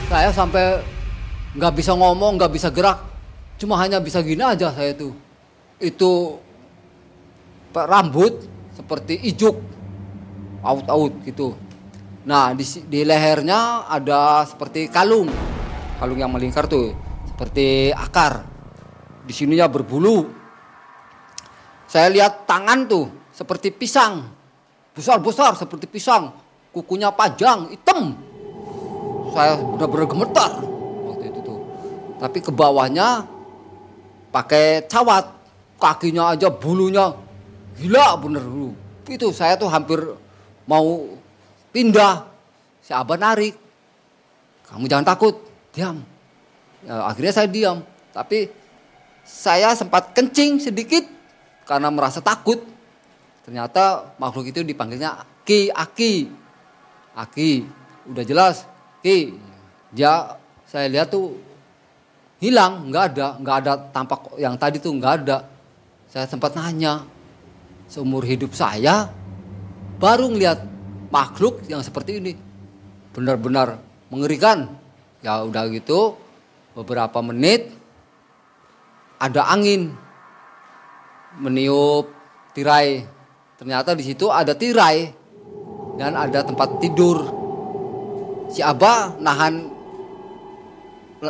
[0.09, 0.81] Saya sampai
[1.53, 2.97] nggak bisa ngomong, nggak bisa gerak.
[3.61, 5.13] Cuma hanya bisa gini aja saya tuh.
[5.77, 6.41] Itu
[7.69, 8.33] rambut
[8.73, 9.53] seperti ijuk.
[10.65, 11.53] Out-out gitu.
[12.25, 15.29] Nah di, di lehernya ada seperti kalung,
[16.01, 16.89] kalung yang melingkar tuh,
[17.29, 18.49] seperti akar.
[19.29, 20.25] Di sininya berbulu.
[21.85, 24.25] Saya lihat tangan tuh seperti pisang,
[24.97, 26.33] besar-besar seperti pisang,
[26.73, 28.28] kukunya panjang, hitam.
[29.33, 30.51] Saya benar-benar gemetar
[31.05, 31.59] waktu itu tuh.
[32.17, 33.23] Tapi ke bawahnya
[34.29, 35.25] pakai cawat,
[35.79, 37.13] kakinya aja bulunya
[37.79, 38.71] gila bener dulu.
[39.09, 39.97] Itu saya tuh hampir
[40.69, 41.07] mau
[41.73, 42.29] pindah.
[42.83, 43.57] Si Abah narik.
[44.69, 45.33] Kamu jangan takut,
[45.73, 45.97] diam.
[46.85, 47.81] Ya, akhirnya saya diam.
[48.13, 48.49] Tapi
[49.25, 51.05] saya sempat kencing sedikit
[51.65, 52.61] karena merasa takut.
[53.45, 56.29] Ternyata makhluk itu dipanggilnya Ki, Aki.
[57.17, 57.51] Aki,
[58.13, 58.69] udah jelas.
[58.99, 59.31] Ki,
[59.95, 60.35] dia
[60.67, 61.39] saya lihat tuh
[62.43, 65.47] hilang, nggak ada, nggak ada tampak yang tadi tuh nggak ada.
[66.09, 67.07] Saya sempat nanya,
[67.87, 69.09] seumur hidup saya
[69.99, 70.59] baru ngeliat
[71.11, 72.33] makhluk yang seperti ini
[73.11, 73.79] benar-benar
[74.11, 74.67] mengerikan.
[75.19, 76.15] Ya udah gitu
[76.75, 77.75] beberapa menit
[79.19, 79.91] ada angin
[81.39, 82.07] meniup
[82.55, 83.03] tirai.
[83.59, 85.11] Ternyata di situ ada tirai
[85.99, 87.38] dan ada tempat tidur.
[88.49, 89.69] Si Abah nahan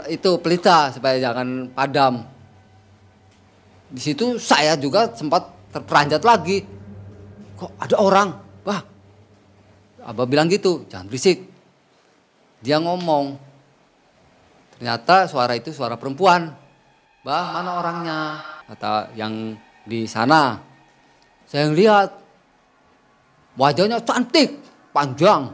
[0.07, 2.23] itu pelita supaya jangan padam.
[3.89, 6.63] Di situ saya juga sempat terperanjat lagi.
[7.59, 8.29] Kok ada orang?
[8.63, 8.81] Wah,
[10.05, 11.43] Abah bilang gitu, jangan berisik.
[12.63, 13.35] Dia ngomong.
[14.77, 16.55] Ternyata suara itu suara perempuan.
[17.19, 18.19] Bah, mana orangnya?
[18.63, 20.55] Kata yang di sana.
[21.49, 22.19] Saya lihat
[23.59, 24.55] Wajahnya cantik,
[24.95, 25.51] panjang.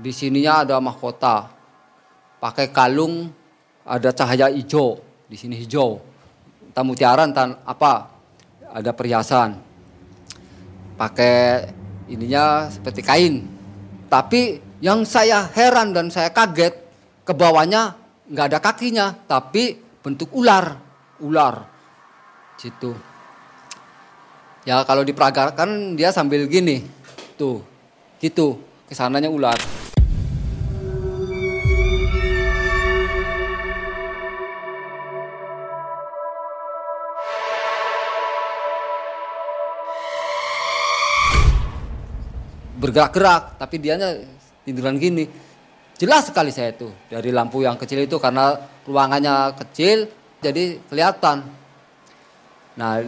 [0.00, 1.52] Di sininya ada mahkota.
[2.40, 3.28] Pakai kalung
[3.84, 4.96] ada cahaya hijau.
[5.28, 6.00] Di sini hijau.
[6.72, 8.08] Entah mutiara, entah apa.
[8.72, 9.60] Ada perhiasan.
[10.96, 11.68] Pakai
[12.08, 13.44] ininya seperti kain.
[14.08, 16.72] Tapi yang saya heran dan saya kaget
[17.22, 17.94] ke bawahnya
[18.30, 20.78] nggak ada kakinya, tapi bentuk ular,
[21.20, 21.66] ular.
[22.56, 22.94] Situ.
[24.64, 26.84] Ya kalau diperagakan dia sambil gini,
[27.34, 27.64] tuh,
[28.20, 29.56] gitu, ke sananya ular.
[42.80, 44.16] Bergerak-gerak tapi dianya
[44.64, 45.28] tiduran gini.
[46.00, 48.56] Jelas sekali saya itu dari lampu yang kecil itu karena
[48.88, 50.08] ruangannya kecil
[50.40, 51.44] jadi kelihatan.
[52.80, 53.04] Nah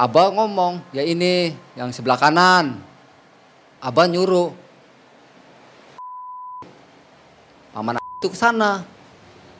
[0.00, 2.80] abah ngomong ya ini yang sebelah kanan.
[3.84, 4.56] Abah nyuruh.
[7.76, 8.88] Paman itu ke sana.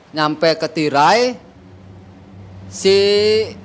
[0.09, 1.37] Nyampe ke tirai
[2.65, 2.97] si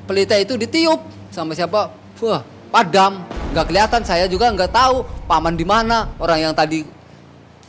[0.04, 1.00] pelita itu ditiup
[1.32, 1.88] sama siapa?
[2.20, 3.24] Wah padam
[3.54, 6.82] nggak kelihatan saya juga nggak tahu paman di mana orang yang tadi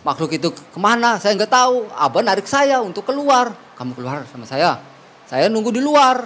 [0.01, 1.85] makhluk itu ke mana saya nggak tahu.
[1.93, 3.53] Abah narik saya untuk keluar.
[3.77, 4.81] Kamu keluar sama saya?
[5.29, 6.25] Saya nunggu di luar.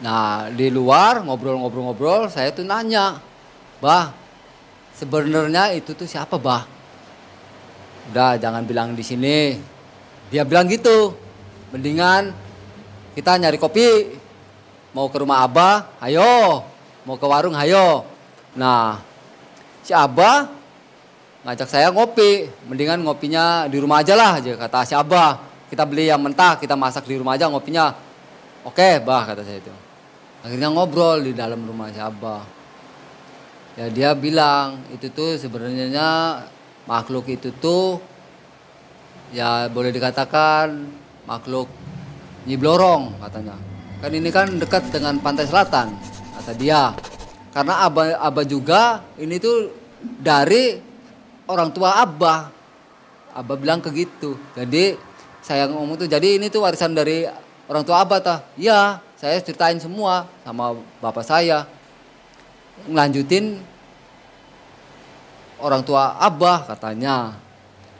[0.00, 3.20] Nah di luar ngobrol-ngobrol-ngobrol saya tuh nanya
[3.78, 4.16] bah
[4.96, 6.64] sebenarnya itu tuh siapa bah?
[8.08, 9.60] Udah jangan bilang di sini.
[10.32, 11.12] Dia bilang gitu.
[11.76, 12.32] Mendingan
[13.12, 14.16] kita nyari kopi.
[14.96, 15.96] Mau ke rumah abah.
[16.00, 16.71] Ayo
[17.02, 18.06] mau ke warung hayo.
[18.54, 19.00] Nah,
[19.82, 20.50] si Abah
[21.42, 25.50] ngajak saya ngopi, mendingan ngopinya di rumah aja lah aja kata si Abah.
[25.72, 27.96] Kita beli yang mentah, kita masak di rumah aja ngopinya.
[28.62, 29.72] Oke, bah kata saya itu.
[30.44, 32.44] Akhirnya ngobrol di dalam rumah si Abah.
[33.72, 36.44] Ya dia bilang itu tuh sebenarnya
[36.84, 38.04] makhluk itu tuh
[39.32, 40.92] ya boleh dikatakan
[41.24, 41.72] makhluk
[42.44, 43.56] nyiblorong katanya.
[44.04, 45.94] Kan ini kan dekat dengan pantai selatan
[46.42, 46.90] kata dia.
[47.54, 49.70] Karena abah abah juga ini tuh
[50.02, 50.82] dari
[51.46, 52.50] orang tua abah.
[53.32, 54.34] Abah bilang ke gitu.
[54.58, 54.98] Jadi
[55.38, 57.22] saya ngomong tuh jadi ini tuh warisan dari
[57.70, 58.38] orang tua abah tah?
[58.58, 61.62] Iya saya ceritain semua sama bapak saya.
[62.90, 63.62] Ngelanjutin
[65.62, 67.38] orang tua abah katanya.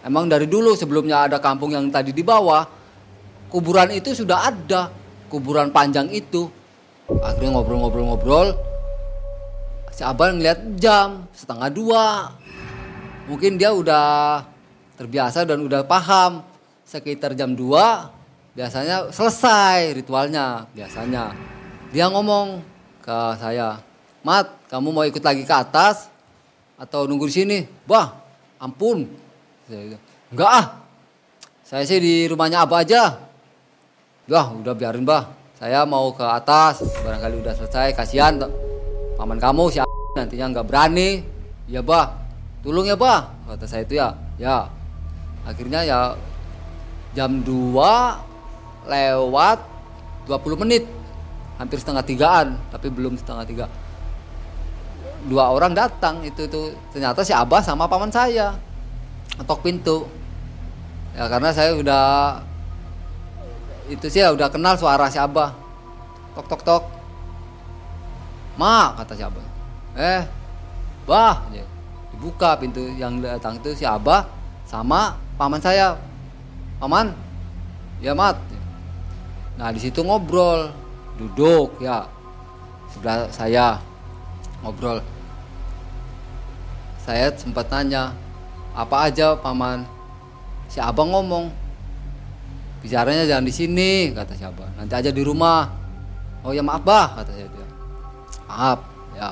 [0.03, 2.67] Emang dari dulu sebelumnya ada kampung yang tadi di bawah
[3.47, 4.91] kuburan itu sudah ada
[5.31, 6.51] kuburan panjang itu
[7.20, 8.57] akhirnya ngobrol-ngobrol-ngobrol
[9.92, 12.07] si abah ngeliat jam setengah dua.
[13.29, 14.42] Mungkin dia udah
[14.96, 16.42] terbiasa dan udah paham
[16.83, 21.31] sekitar jam 2 biasanya selesai ritualnya biasanya.
[21.94, 22.64] Dia ngomong
[23.05, 23.79] ke saya
[24.27, 26.11] mat kamu mau ikut lagi ke atas
[26.75, 27.59] atau nunggu di sini?
[27.87, 28.16] Bah
[28.59, 29.07] ampun.
[30.33, 30.66] Enggak ah
[31.62, 33.22] saya sih di rumahnya abah aja.
[34.29, 36.83] Wah, udah biarin bah saya mau ke atas.
[37.07, 38.35] Barangkali udah selesai kasihan
[39.14, 39.79] paman kamu si
[40.18, 41.22] nantinya nggak berani.
[41.70, 42.18] Ya bah.
[42.66, 44.18] Tolong ya bah kata saya itu ya.
[44.42, 44.66] Ya.
[45.46, 46.18] Akhirnya ya
[47.14, 49.59] jam 2 lewat
[50.27, 50.83] 20 menit.
[51.62, 53.66] Hampir setengah tigaan tapi belum setengah tiga.
[55.31, 56.75] Dua orang datang itu itu.
[56.90, 58.59] Ternyata si abah sama paman saya.
[59.38, 60.11] Ngetok pintu.
[61.14, 62.03] Ya karena saya udah
[63.93, 65.53] itu sih ya udah kenal suara si Abah.
[66.33, 66.85] Tok tok tok.
[68.57, 69.45] Ma kata si Abah.
[69.93, 70.25] Eh,
[71.05, 71.45] bah,
[72.13, 74.25] dibuka pintu yang datang itu si Abah
[74.65, 76.01] sama paman saya.
[76.81, 77.15] Paman,
[78.03, 78.35] ya mat.
[79.55, 80.75] Nah di situ ngobrol,
[81.15, 82.09] duduk ya
[82.91, 83.79] sebelah saya
[84.65, 84.99] ngobrol.
[87.03, 88.15] Saya sempat nanya
[88.73, 89.87] apa aja paman.
[90.73, 91.53] Si abang ngomong
[92.83, 94.66] bicaranya jangan di sini kata siapa.
[94.75, 95.71] Nanti aja di rumah.
[96.42, 97.66] Oh ya maaf bah kata saya dia
[98.51, 98.79] maaf
[99.14, 99.31] ya.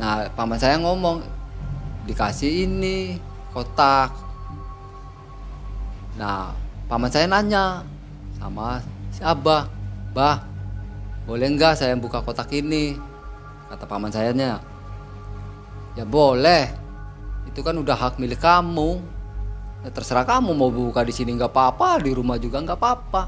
[0.00, 1.20] Nah paman saya ngomong
[2.08, 3.20] dikasih ini
[3.52, 4.10] kotak.
[6.16, 6.56] Nah
[6.88, 7.84] paman saya nanya
[8.40, 8.80] sama
[9.12, 9.68] si abah
[10.16, 10.42] bah
[11.28, 12.96] boleh nggak saya buka kotak ini?
[13.68, 14.64] Kata paman sayanya
[15.94, 16.72] ya boleh.
[17.44, 19.13] Itu kan udah hak milik kamu
[19.84, 23.22] ya terserah kamu mau buka di sini nggak apa-apa di rumah juga nggak apa-apa.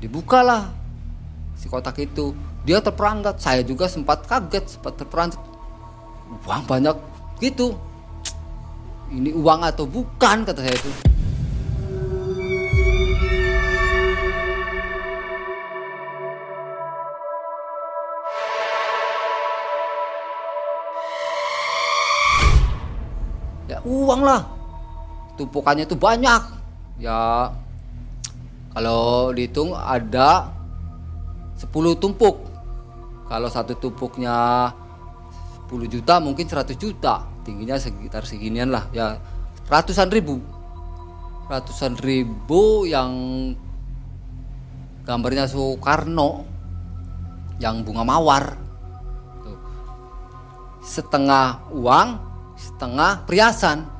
[0.00, 0.72] Dibukalah
[1.52, 2.32] si kotak itu.
[2.64, 5.40] Dia terperangkap saya juga sempat kaget sempat terperangkap
[6.48, 6.96] uang banyak
[7.44, 7.76] gitu.
[9.12, 10.92] Ini uang atau bukan kata saya itu.
[23.68, 24.59] Ya uang lah
[25.40, 26.42] tumpukannya itu banyak.
[27.00, 27.48] Ya
[28.76, 30.52] kalau dihitung ada
[31.56, 32.44] 10 tumpuk.
[33.24, 34.68] Kalau satu tumpuknya
[35.64, 37.24] 10 juta mungkin 100 juta.
[37.40, 39.16] Tingginya sekitar seginian lah ya.
[39.64, 40.44] Ratusan ribu.
[41.48, 43.10] Ratusan ribu yang
[45.08, 46.44] gambarnya Soekarno
[47.58, 48.44] yang bunga mawar.
[50.80, 52.08] Setengah uang
[52.60, 53.99] setengah perhiasan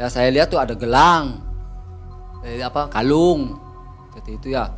[0.00, 1.44] ya saya lihat tuh ada gelang.
[2.40, 3.60] Eh, apa kalung.
[4.08, 4.72] Seperti itu ya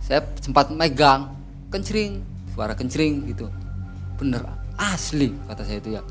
[0.00, 1.36] saya sempat megang.
[1.68, 2.24] Kencring
[2.56, 3.52] suara kencring gitu.
[4.16, 4.40] Bener
[4.80, 6.02] asli kata saya itu ya.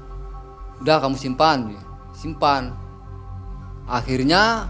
[0.86, 1.74] Udah kamu simpan.
[2.14, 2.70] Simpan.
[3.90, 4.70] Akhirnya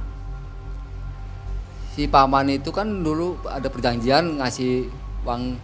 [1.91, 4.87] si paman itu kan dulu ada perjanjian ngasih
[5.27, 5.59] uang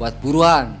[0.00, 0.80] buat buruan.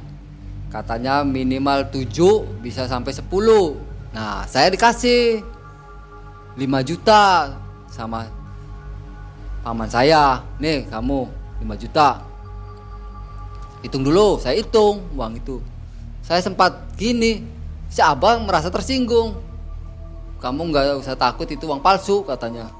[0.72, 5.42] Katanya minimal 7 bisa sampai 10 nah saya dikasih
[6.54, 7.50] 5 juta
[7.90, 8.30] sama
[9.66, 10.42] paman saya.
[10.62, 11.26] Nih kamu
[11.66, 12.22] 5 juta.
[13.82, 15.58] Hitung dulu saya hitung uang itu.
[16.24, 17.44] Saya sempat gini
[17.90, 19.36] si abang merasa tersinggung.
[20.38, 22.70] Kamu nggak usah takut itu uang palsu katanya.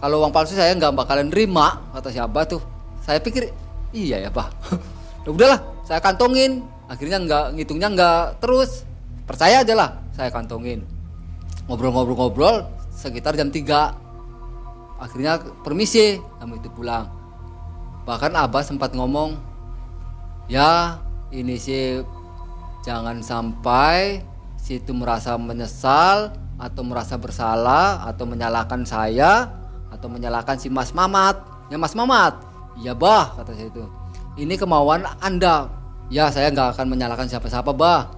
[0.00, 2.60] Kalau uang palsu saya nggak bakalan nerima kata si abah tuh.
[3.00, 3.48] Saya pikir
[3.94, 4.50] iya ya pak.
[5.20, 6.64] Ya udahlah saya kantongin.
[6.88, 8.88] Akhirnya nggak ngitungnya nggak terus.
[9.28, 10.80] Percaya aja lah saya kantongin.
[11.68, 17.08] Ngobrol-ngobrol-ngobrol sekitar jam 3 akhirnya permisi kamu itu pulang
[18.04, 19.40] bahkan abah sempat ngomong
[20.52, 21.00] ya
[21.32, 22.04] ini sih
[22.84, 24.20] jangan sampai
[24.60, 29.48] situ merasa menyesal atau merasa bersalah atau menyalahkan saya
[29.88, 31.40] atau menyalahkan si Mas Mamat.
[31.72, 32.36] Ya Mas Mamat.
[32.76, 33.84] Iya bah kata saya itu.
[34.36, 35.72] Ini kemauan Anda.
[36.12, 38.12] Ya saya nggak akan menyalahkan siapa-siapa bah.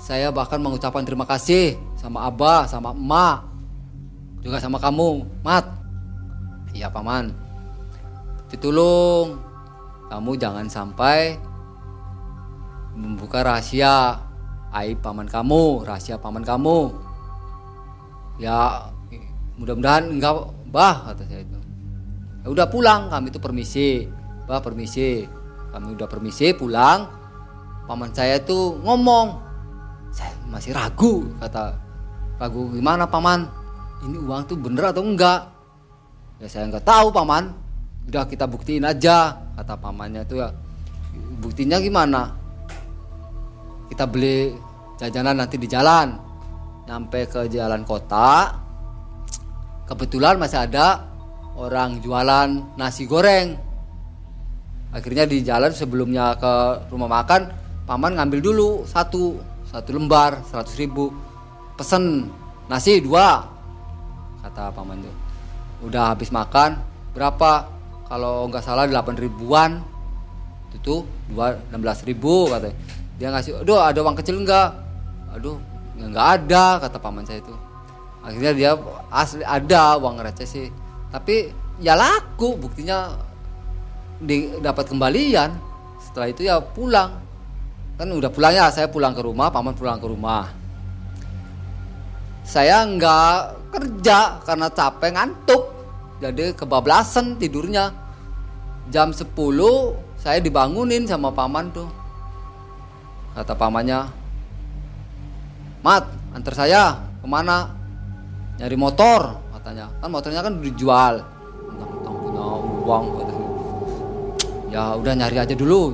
[0.00, 3.46] Saya bahkan mengucapkan terima kasih sama Abah, sama Emak,
[4.42, 5.64] juga sama kamu, Mat.
[6.74, 7.30] Iya paman.
[8.50, 9.38] Ditolong,
[10.10, 11.38] kamu jangan sampai
[12.92, 14.20] membuka rahasia
[14.74, 16.92] aib paman kamu, rahasia paman kamu.
[18.42, 18.90] Ya
[19.56, 21.58] mudah-mudahan enggak bah kata saya itu.
[22.42, 24.10] Ya udah pulang kami itu permisi.
[24.50, 25.24] Bah permisi.
[25.72, 27.06] Kami udah permisi pulang.
[27.86, 29.38] Paman saya itu ngomong.
[30.10, 31.78] Saya masih ragu kata.
[32.36, 33.61] Ragu gimana paman
[34.02, 35.46] ini uang tuh bener atau enggak?
[36.42, 37.54] Ya saya nggak tahu paman.
[38.10, 40.50] Udah kita buktiin aja kata pamannya tuh ya.
[41.38, 42.34] Buktinya gimana?
[43.86, 44.50] Kita beli
[44.98, 46.18] jajanan nanti di jalan.
[46.82, 48.58] Nyampe ke jalan kota
[49.86, 51.06] kebetulan masih ada
[51.54, 53.54] orang jualan nasi goreng.
[54.90, 56.52] Akhirnya di jalan sebelumnya ke
[56.90, 57.54] rumah makan
[57.86, 59.38] paman ngambil dulu satu
[59.68, 61.14] satu lembar seratus ribu.
[61.78, 62.26] Pesen
[62.66, 63.51] nasi dua
[64.42, 65.14] kata paman tuh
[65.86, 66.78] udah habis makan
[67.14, 67.70] berapa?
[68.10, 69.70] Kalau nggak salah delapan ribuan.
[70.68, 71.00] Itu tuh
[71.32, 72.76] dua enam belas ribu katanya.
[73.16, 74.76] Dia ngasih aduh ada uang kecil enggak
[75.32, 75.56] aduh
[75.96, 77.54] nggak ada kata paman saya itu.
[78.22, 78.70] Akhirnya dia
[79.10, 80.68] asli ada uang receh sih.
[81.12, 83.16] Tapi ya laku buktinya
[84.60, 85.56] dapat kembalian.
[86.02, 87.18] Setelah itu ya pulang.
[87.96, 90.52] Kan udah pulang ya saya pulang ke rumah paman pulang ke rumah.
[92.42, 95.62] Saya nggak kerja karena capek ngantuk.
[96.20, 97.90] Jadi kebablasan tidurnya.
[98.92, 99.32] Jam 10
[100.20, 101.88] saya dibangunin sama paman tuh.
[103.32, 104.12] Kata pamannya
[105.82, 106.04] mat
[106.36, 107.72] antar saya ke mana?
[108.60, 109.88] Nyari motor katanya.
[109.98, 111.24] Kan motornya kan dijual.
[111.72, 112.44] Tentang punya
[112.84, 113.04] uang
[114.72, 115.92] ya udah nyari aja dulu.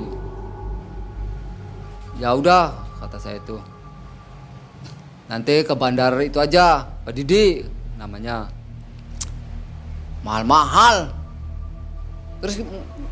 [2.22, 2.70] Ya udah
[3.02, 3.58] kata saya itu
[5.28, 7.62] nanti ke bandar itu aja Pak Didi
[8.00, 8.48] namanya.
[10.24, 11.14] Mahal-mahal.
[12.42, 12.64] Terus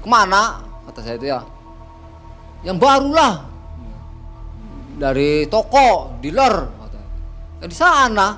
[0.02, 0.64] ke mana?
[0.90, 1.40] Kata saya itu ya.
[2.66, 3.34] Yang barulah.
[4.96, 6.72] Dari toko dealer
[7.60, 8.36] ya di sana.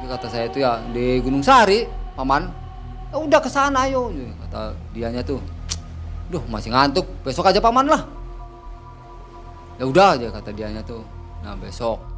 [0.00, 2.46] Kata saya itu ya di Gunung Sari paman.
[3.10, 4.10] Ya udah ke sana ayo.
[4.46, 5.42] Kata dianya tuh
[6.30, 7.06] duh masih ngantuk.
[7.26, 8.02] Besok aja paman lah.
[9.78, 11.02] Ya udah aja kata dianya tuh.
[11.42, 12.09] Nah besok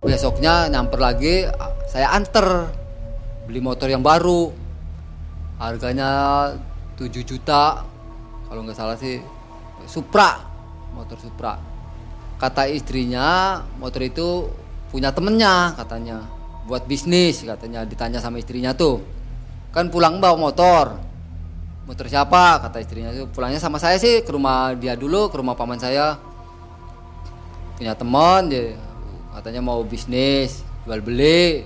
[0.00, 1.44] besoknya nyamper lagi
[1.84, 2.72] saya anter.
[3.44, 4.48] Beli motor yang baru.
[5.60, 6.10] Harganya
[6.96, 7.84] 7 juta.
[8.48, 9.20] Kalau nggak salah sih
[9.84, 10.40] Supra
[10.96, 11.60] motor Supra.
[12.40, 14.48] Kata istrinya motor itu
[14.88, 16.24] punya temennya katanya.
[16.64, 17.84] Buat bisnis katanya.
[17.84, 19.04] Ditanya sama istrinya tuh.
[19.76, 20.96] Kan pulang bawa motor.
[21.84, 22.64] Motor siapa?
[22.64, 23.28] Kata istrinya tuh.
[23.28, 26.16] Pulangnya sama saya sih ke rumah dia dulu ke rumah paman saya.
[27.76, 28.76] Punya teman dia
[29.34, 31.62] katanya mau bisnis jual beli.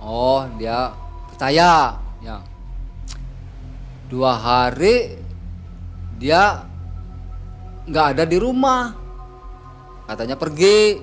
[0.00, 0.94] Oh dia
[1.28, 2.00] percaya.
[2.20, 2.36] Ya.
[4.08, 5.16] Dua hari
[6.20, 6.64] dia
[7.84, 8.96] nggak ada di rumah.
[10.08, 11.00] Katanya pergi.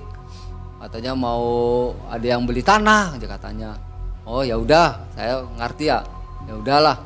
[0.78, 3.74] Katanya mau ada yang beli tanah aja katanya.
[4.22, 6.02] Oh ya udah saya ngerti ya.
[6.46, 6.96] Ya udahlah.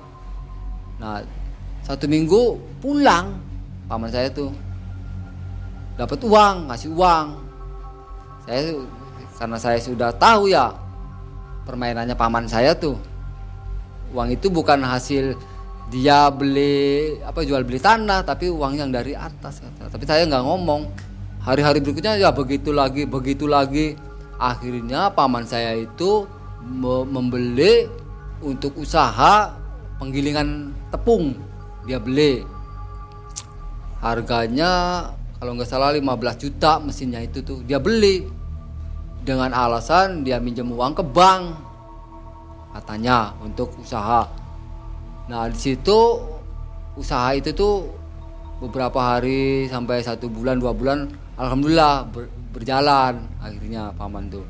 [1.00, 1.24] Nah
[1.82, 3.36] satu minggu pulang
[3.88, 4.52] paman saya tuh.
[5.96, 7.26] Dapat uang ngasih uang
[8.46, 8.74] saya
[9.38, 10.74] karena saya sudah tahu ya
[11.66, 12.98] permainannya paman saya tuh.
[14.12, 15.34] Uang itu bukan hasil
[15.88, 19.62] dia beli apa jual beli tanah tapi uang yang dari atas.
[19.62, 20.82] Tapi saya nggak ngomong.
[21.42, 23.98] Hari-hari berikutnya ya begitu lagi begitu lagi.
[24.38, 26.26] Akhirnya paman saya itu
[27.10, 27.86] membeli
[28.42, 29.54] untuk usaha
[29.98, 31.34] penggilingan tepung.
[31.86, 32.46] Dia beli.
[34.02, 34.70] Harganya
[35.42, 38.22] kalau nggak salah 15 juta mesinnya itu tuh dia beli.
[39.26, 41.58] Dengan alasan dia minjem uang ke bank
[42.78, 44.30] katanya untuk usaha.
[45.26, 46.22] Nah di situ
[46.94, 47.90] usaha itu tuh
[48.62, 53.26] beberapa hari sampai satu bulan dua bulan alhamdulillah ber, berjalan.
[53.42, 54.46] Akhirnya paman tuh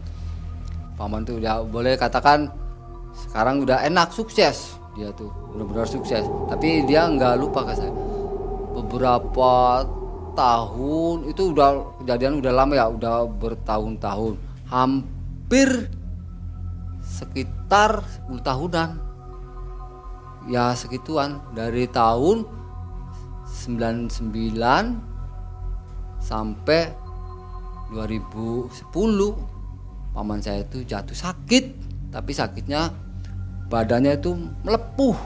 [1.00, 2.52] paman tuh ya boleh katakan
[3.16, 6.28] sekarang udah enak sukses dia tuh benar-benar sukses.
[6.52, 7.92] Tapi dia nggak lupa ke saya.
[8.76, 9.84] Beberapa
[10.36, 14.36] tahun itu udah kejadian udah lama ya udah bertahun-tahun.
[14.68, 15.88] Hampir
[17.02, 18.90] sekitar 10 tahunan.
[20.50, 21.40] Ya segituan.
[21.56, 22.44] Dari tahun
[23.48, 24.22] 99
[26.22, 26.82] sampai
[27.92, 28.72] 2010
[30.12, 31.64] paman saya itu jatuh sakit.
[32.12, 32.92] Tapi sakitnya
[33.72, 35.16] badannya itu melepuh.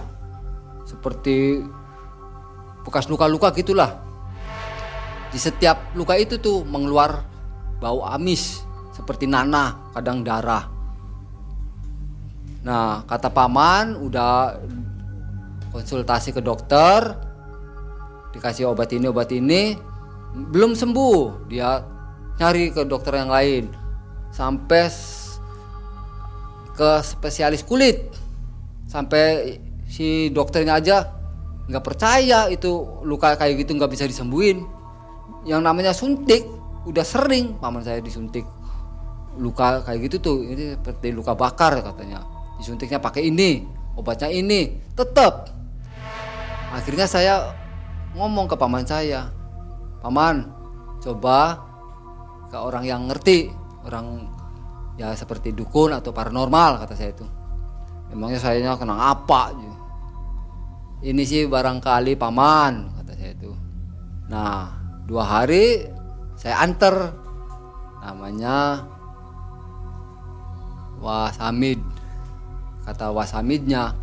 [0.86, 1.66] Seperti
[2.86, 4.05] bekas luka-luka gitulah
[5.36, 7.20] di setiap luka itu tuh mengeluar
[7.76, 10.64] bau amis seperti nanah kadang darah.
[12.64, 14.56] Nah kata paman udah
[15.76, 17.12] konsultasi ke dokter
[18.32, 19.76] dikasih obat ini obat ini
[20.56, 21.52] belum sembuh.
[21.52, 21.84] Dia
[22.40, 23.68] nyari ke dokter yang lain
[24.32, 24.88] sampai
[26.72, 28.08] ke spesialis kulit.
[28.88, 31.12] Sampai si dokternya aja
[31.68, 34.75] nggak percaya itu luka kayak gitu nggak bisa disembuhin
[35.46, 36.42] yang namanya suntik
[36.84, 38.44] udah sering paman saya disuntik.
[39.36, 42.26] Luka kayak gitu tuh ini seperti luka bakar katanya.
[42.58, 43.62] Disuntiknya pakai ini
[43.96, 45.48] obatnya ini tetap
[46.72, 47.34] akhirnya saya
[48.12, 49.32] ngomong ke paman saya
[50.04, 50.44] paman
[51.00, 51.64] coba
[52.52, 53.48] ke orang yang ngerti
[53.88, 54.28] orang
[55.00, 57.26] ya seperti dukun atau paranormal kata saya itu.
[58.12, 59.52] Emangnya saya kena apa?
[61.02, 63.52] Ini sih barangkali paman kata saya itu.
[64.32, 64.75] Nah
[65.06, 65.86] dua hari
[66.36, 66.94] saya anter
[68.02, 68.86] namanya
[71.00, 71.80] wasamid.
[72.86, 73.94] Kata wasamidnya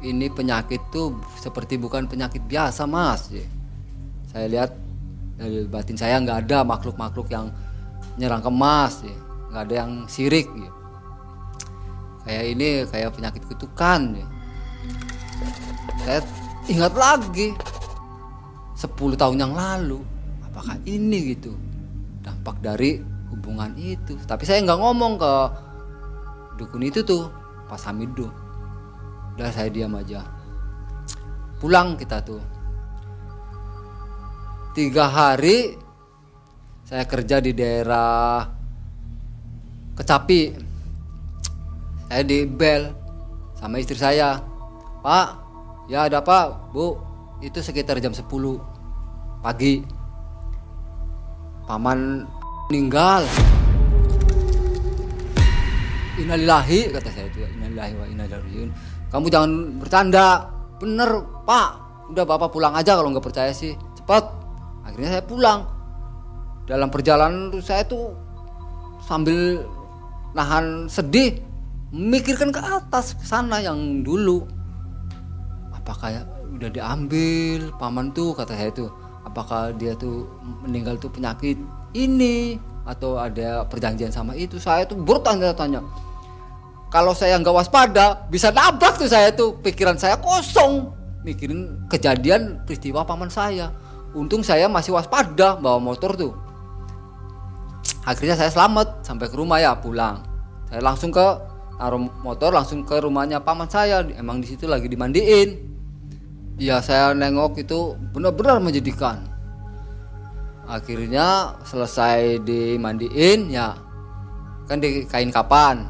[0.00, 3.28] ini penyakit tuh seperti bukan penyakit biasa mas.
[4.32, 4.72] Saya lihat
[5.36, 7.52] dari batin saya nggak ada makhluk-makhluk yang
[8.16, 9.04] nyerang kemas
[9.52, 10.72] nggak ada yang sirik ya.
[12.26, 14.26] kayak ini kayak penyakit kutukan ya.
[16.02, 16.20] saya
[16.66, 17.52] ingat lagi
[18.76, 20.15] 10 tahun yang lalu
[20.56, 21.52] apakah ini gitu?
[22.24, 22.96] Dampak dari
[23.28, 24.16] hubungan itu.
[24.24, 25.32] Tapi saya nggak ngomong ke
[26.56, 27.28] dukun itu tuh
[27.68, 28.32] pas Hamidu
[29.36, 30.24] udah saya diam aja.
[31.60, 32.40] Pulang kita tuh.
[34.72, 35.76] Tiga hari
[36.88, 38.48] saya kerja di daerah
[39.92, 40.56] Kecapi.
[42.08, 42.96] Saya di bel
[43.60, 44.40] sama istri saya.
[45.04, 45.28] Pak
[45.92, 46.96] ya ada apa bu
[47.44, 48.24] itu sekitar jam 10
[49.44, 49.95] pagi
[51.66, 52.24] paman
[52.70, 53.26] meninggal.
[56.16, 58.72] Innalillahi kata saya itu Innalillahi wa innalillahi
[59.10, 60.50] kamu jangan bercanda.
[60.78, 61.10] Bener
[61.46, 61.70] pak.
[62.10, 63.74] Udah bapak pulang aja kalau nggak percaya sih.
[63.98, 64.24] Cepat
[64.86, 65.60] akhirnya saya pulang.
[66.66, 68.14] Dalam perjalanan saya tuh
[69.06, 69.62] sambil
[70.34, 71.38] nahan sedih
[71.94, 74.42] memikirkan ke atas ke sana yang dulu.
[75.70, 76.26] Apakah
[76.58, 78.90] udah diambil paman tuh kata saya tuh
[79.26, 80.30] apakah dia tuh
[80.62, 81.58] meninggal tuh penyakit
[81.90, 84.62] ini atau ada perjanjian sama itu.
[84.62, 85.82] Saya tuh bertanya-tanya
[86.86, 89.58] kalau saya nggak waspada bisa nabrak tuh saya tuh.
[89.58, 90.94] Pikiran saya kosong.
[91.26, 93.74] Mikirin kejadian peristiwa paman saya.
[94.14, 96.32] Untung saya masih waspada bawa motor tuh.
[98.06, 100.22] Akhirnya saya selamat sampai ke rumah ya pulang.
[100.70, 101.26] Saya langsung ke
[101.76, 104.06] taruh motor langsung ke rumahnya paman saya.
[104.14, 105.75] Emang di situ lagi dimandiin
[106.56, 109.20] ya saya nengok itu benar-benar menjadikan
[110.66, 113.86] akhirnya selesai dimandiin ya
[114.66, 115.86] kan di kain kapan?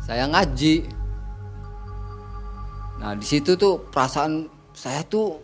[0.00, 0.88] Saya ngaji.
[2.98, 5.36] Nah di situ tuh perasaan saya tuh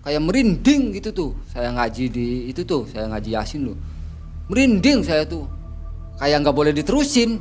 [0.00, 1.30] kayak merinding gitu tuh.
[1.52, 3.78] Saya ngaji di itu tuh saya ngaji yasin loh.
[4.48, 5.44] Merinding saya tuh.
[6.16, 7.36] Kayak nggak boleh diterusin.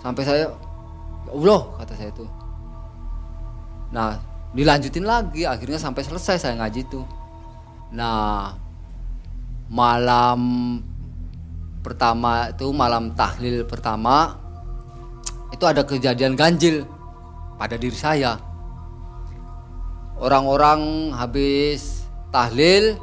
[0.00, 0.50] Sampai saya ya
[1.28, 2.30] Allah kata saya tuh.
[3.92, 4.16] Nah
[4.50, 7.06] dilanjutin lagi akhirnya sampai selesai saya ngaji tuh.
[7.94, 8.54] Nah
[9.70, 10.40] malam
[11.80, 14.36] pertama itu malam tahlil pertama
[15.54, 16.82] itu ada kejadian ganjil
[17.58, 18.38] pada diri saya.
[20.20, 22.98] Orang-orang habis tahlil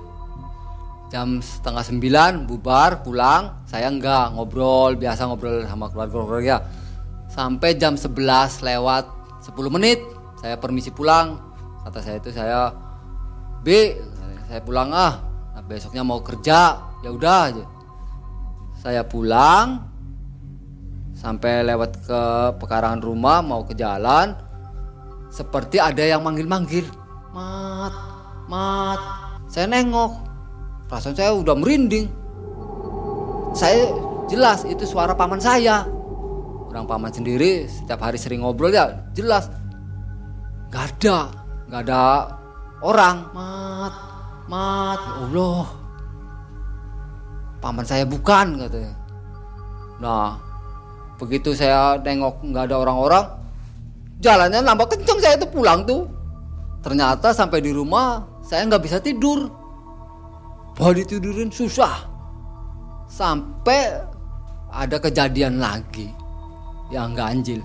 [1.08, 6.68] jam setengah sembilan bubar pulang saya enggak ngobrol biasa ngobrol sama keluarga-keluarga.
[7.32, 9.06] Sampai jam 11 lewat
[9.45, 11.42] 10 menit saya permisi pulang.
[11.82, 12.72] Kata saya itu saya
[13.66, 13.98] B
[14.48, 15.14] saya pulang ah.
[15.58, 16.78] Nah, besoknya mau kerja.
[17.02, 17.66] Ya udah aja.
[18.78, 19.84] Saya pulang
[21.18, 22.22] sampai lewat ke
[22.62, 24.38] pekarangan rumah mau ke jalan
[25.34, 26.86] seperti ada yang manggil-manggil.
[27.34, 27.94] Mat
[28.48, 29.00] mat.
[29.50, 30.14] Saya nengok.
[30.88, 32.08] Perasaan saya udah merinding.
[33.52, 33.92] Saya
[34.32, 35.84] jelas itu suara paman saya.
[36.68, 39.50] Orang paman sendiri setiap hari sering ngobrol ya jelas
[40.70, 41.18] nggak ada.
[41.68, 42.03] Nggak ada
[42.84, 43.18] orang.
[43.36, 43.95] Mat
[44.47, 44.99] mat.
[44.99, 45.65] Ya Allah.
[47.59, 48.93] Paman saya bukan katanya.
[49.99, 50.39] Nah
[51.18, 53.26] begitu saya nengok nggak ada orang-orang
[54.22, 56.07] jalannya nambah kenceng saya itu pulang tuh.
[56.82, 59.49] Ternyata sampai di rumah saya nggak bisa tidur.
[60.78, 62.05] Mau ditidurin susah.
[63.09, 63.97] Sampai
[64.70, 66.13] ada kejadian lagi.
[66.93, 67.61] Yang ganjil.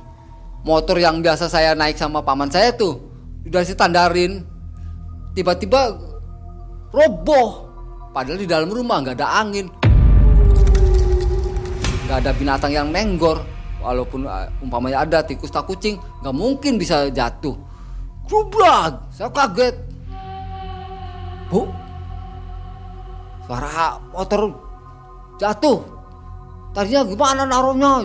[0.62, 3.02] Motor yang biasa saya naik sama paman saya tuh
[3.46, 4.46] udah standarin.
[5.34, 5.98] Tiba-tiba
[6.94, 7.66] roboh.
[8.12, 9.66] Padahal di dalam rumah nggak ada angin.
[12.06, 13.42] nggak ada binatang yang nenggor.
[13.82, 17.58] Walaupun uh, umpamanya ada tikus tak kucing, nggak mungkin bisa jatuh
[18.30, 19.74] Jublag, saya kaget.
[21.50, 21.68] Bu,
[23.44, 24.54] suara motor
[25.36, 25.82] jatuh.
[26.72, 28.00] Tadinya gimana naruhnya?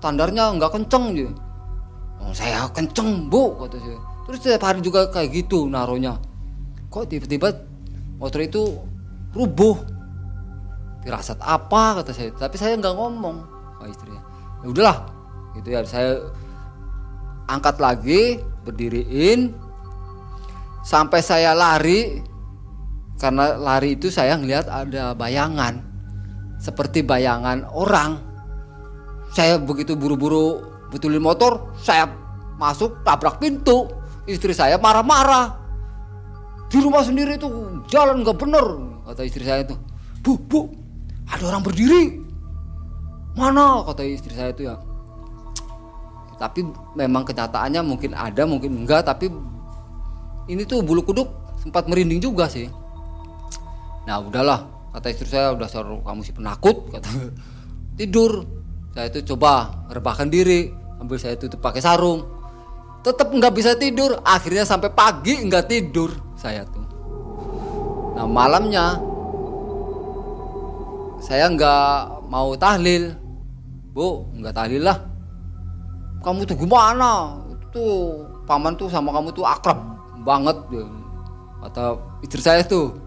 [0.00, 1.14] Standarnya nggak kenceng.
[1.14, 1.30] Ya.
[2.18, 3.98] Oh, saya kenceng bu, kata saya.
[4.28, 6.18] Terus setiap hari juga kayak gitu naruhnya.
[6.90, 7.54] Kok tiba-tiba
[8.18, 8.62] motor itu
[9.32, 9.78] rubuh?
[11.06, 12.34] Firasat apa kata saya.
[12.34, 13.36] Tapi saya nggak ngomong
[13.78, 14.22] sama istrinya.
[14.60, 14.98] Ya udahlah,
[15.56, 15.80] gitu ya.
[15.86, 16.12] Saya
[17.48, 19.56] angkat lagi, berdiriin
[20.84, 22.20] sampai saya lari
[23.16, 25.80] karena lari itu saya ngelihat ada bayangan
[26.60, 28.20] seperti bayangan orang
[29.32, 32.08] saya begitu buru-buru betulin motor saya
[32.58, 33.88] masuk tabrak pintu.
[34.28, 35.56] Istri saya marah-marah.
[36.68, 37.48] Di rumah sendiri itu
[37.88, 38.66] jalan nggak bener
[39.08, 39.72] kata istri saya itu.
[40.20, 40.68] Bu bu
[41.24, 42.20] ada orang berdiri.
[43.32, 43.80] Mana?
[43.88, 44.76] Kata istri saya itu ya.
[46.36, 49.32] Tapi memang kenyataannya mungkin ada mungkin enggak tapi
[50.52, 52.68] ini tuh bulu kuduk sempat merinding juga sih.
[54.04, 57.08] Nah udahlah kata istri saya udah suruh kamu si penakut kata.
[57.98, 58.44] Tidur
[58.98, 62.26] saya itu coba rebahkan diri ambil saya tutup pakai sarung.
[63.06, 66.82] Tetap nggak bisa tidur akhirnya sampai pagi nggak tidur saya tuh.
[68.18, 68.98] Nah malamnya
[71.22, 73.14] saya nggak mau tahlil.
[73.94, 74.98] Bu nggak tahlil lah.
[76.18, 77.38] Kamu tuh gimana?
[77.70, 79.78] Tuh paman tuh sama kamu tuh akrab
[80.26, 80.58] banget.
[81.62, 82.98] Atau istri saya tuh.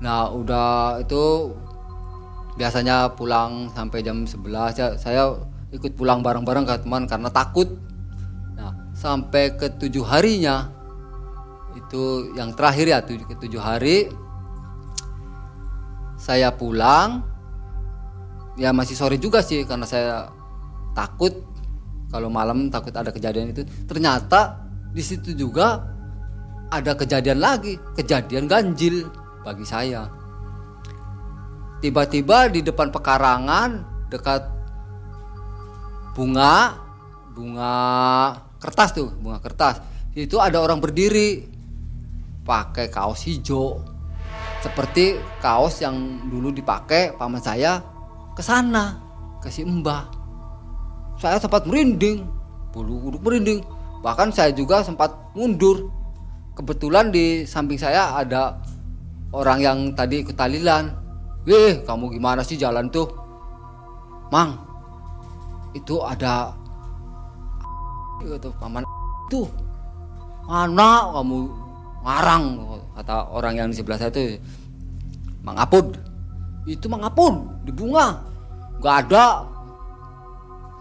[0.00, 1.52] Nah udah itu
[2.58, 5.34] biasanya pulang sampai jam 11 ya saya
[5.70, 7.68] ikut pulang bareng-bareng ke teman karena takut.
[8.58, 10.70] Nah sampai ke tujuh harinya
[11.78, 14.10] itu yang terakhir ya tujuh ke tujuh hari
[16.18, 17.22] saya pulang.
[18.58, 20.28] Ya masih sore juga sih karena saya
[20.92, 21.32] takut
[22.10, 23.62] kalau malam takut ada kejadian itu.
[23.86, 24.58] Ternyata
[24.90, 25.86] di situ juga
[26.70, 29.06] ada kejadian lagi kejadian ganjil
[29.42, 30.19] bagi saya
[31.80, 34.44] tiba-tiba di depan pekarangan dekat
[36.14, 36.76] bunga
[37.32, 37.74] bunga
[38.60, 39.80] kertas tuh bunga kertas
[40.12, 41.48] itu ada orang berdiri
[42.44, 43.80] pakai kaos hijau
[44.60, 47.80] seperti kaos yang dulu dipakai paman saya
[48.36, 49.00] ke sana
[49.40, 50.20] ke si Mbah
[51.20, 52.24] saya sempat merinding,
[52.72, 53.60] bulu kuduk merinding.
[54.00, 55.92] Bahkan saya juga sempat mundur.
[56.56, 58.56] Kebetulan di samping saya ada
[59.36, 60.88] orang yang tadi ikut talilan.
[61.50, 63.10] Weh, kamu gimana sih jalan tuh?
[64.30, 64.54] Mang,
[65.74, 66.54] itu ada
[68.22, 68.86] itu paman
[69.26, 69.50] tuh.
[70.46, 71.50] Mana kamu
[72.06, 72.44] ngarang
[72.94, 74.38] kata orang yang di sebelah saya itu
[75.42, 75.98] Mang Apud
[76.70, 78.22] itu Mang Apud di bunga.
[78.78, 79.42] Nggak ada.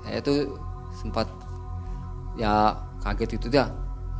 [0.05, 0.53] Saya tuh
[0.93, 1.25] sempat
[2.37, 3.65] ya kaget itu dia.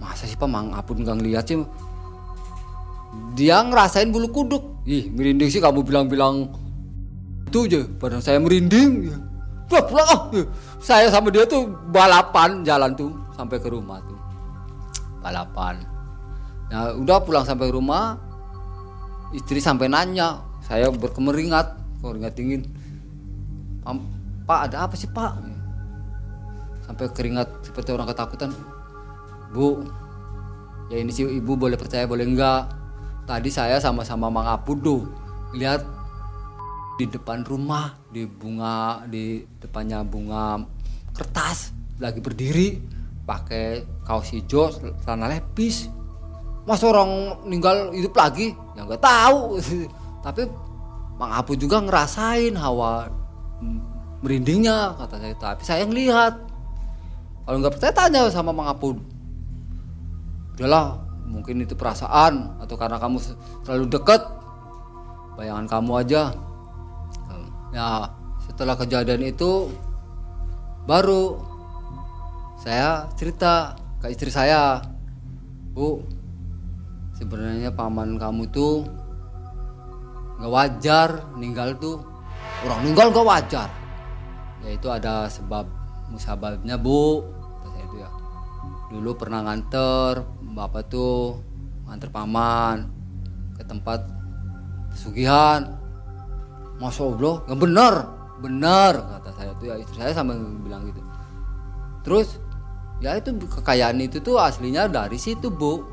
[0.02, 1.60] Masa sih pak mang apun nggak ngeliat sih
[3.34, 4.64] dia ngerasain bulu kuduk.
[4.86, 6.49] Ih merinding sih kamu bilang-bilang
[7.49, 7.82] itu aja.
[7.97, 9.18] Padahal saya merinding ya.
[9.70, 10.22] Pulang, ah.
[10.34, 10.43] Ya.
[10.82, 14.18] saya sama dia tuh balapan jalan tuh sampai ke rumah tuh.
[15.22, 15.82] Balapan.
[16.74, 18.18] Nah udah pulang sampai rumah
[19.34, 20.41] istri sampai nanya.
[20.66, 22.62] Saya berkemeringat keringat dingin.
[24.49, 25.38] Pak ada apa sih pak?
[26.86, 28.49] Sampai keringat seperti orang ketakutan.
[29.53, 29.86] Bu
[30.89, 32.78] ya ini sih ibu boleh percaya boleh enggak
[33.30, 35.05] tadi saya sama-sama Mang Apudo
[35.53, 35.86] lihat
[36.97, 40.65] di depan rumah di bunga di depannya bunga
[41.13, 41.69] kertas
[42.01, 42.82] lagi berdiri
[43.30, 44.73] pakai kaos hijau
[45.05, 45.93] celana lepis.
[46.65, 48.57] Mas orang meninggal hidup lagi?
[48.73, 49.61] Ya nggak tahu.
[50.25, 50.49] Tapi
[51.21, 53.13] Mang Apu juga ngerasain hawa
[54.25, 55.36] merindingnya kata saya.
[55.38, 56.34] Tapi saya ngelihat.
[57.45, 59.19] Kalau nggak percaya tanya sama Mang Apun
[60.59, 60.99] udahlah
[61.30, 63.21] mungkin itu perasaan atau karena kamu
[63.61, 64.21] terlalu dekat
[65.38, 66.34] bayangan kamu aja.
[67.69, 68.09] Ya
[68.49, 69.69] setelah kejadian itu
[70.89, 71.38] baru
[72.57, 74.82] saya cerita ke istri saya
[75.71, 76.01] bu
[77.13, 78.89] sebenarnya paman kamu tuh
[80.41, 82.01] nggak wajar meninggal tuh.
[82.65, 83.69] Orang meninggal nggak wajar.
[84.65, 85.69] Yaitu ada sebab
[86.09, 87.21] musababnya bu
[88.90, 91.38] dulu pernah nganter bapak tuh
[91.86, 92.90] nganter paman
[93.58, 94.02] ke tempat
[94.94, 95.78] pesugihan.
[96.80, 97.94] Masya allah nggak benar
[98.40, 99.70] benar kata saya tuh.
[99.70, 100.34] Ya istri saya sama
[100.66, 101.02] bilang gitu.
[102.04, 102.42] Terus
[103.00, 105.86] ya itu kekayaan itu tuh aslinya dari situ bu.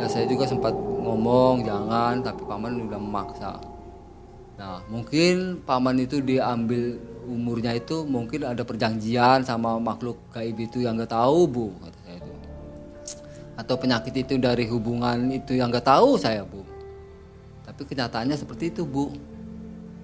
[0.00, 3.52] Ya saya juga sempat ngomong jangan tapi paman udah memaksa.
[4.58, 10.94] Nah mungkin paman itu diambil umurnya itu mungkin ada perjanjian sama makhluk gaib itu yang
[10.94, 12.32] nggak tahu bu kata saya itu.
[13.54, 16.62] Atau penyakit itu dari hubungan itu yang nggak tahu saya bu.
[17.64, 19.10] Tapi kenyataannya seperti itu bu.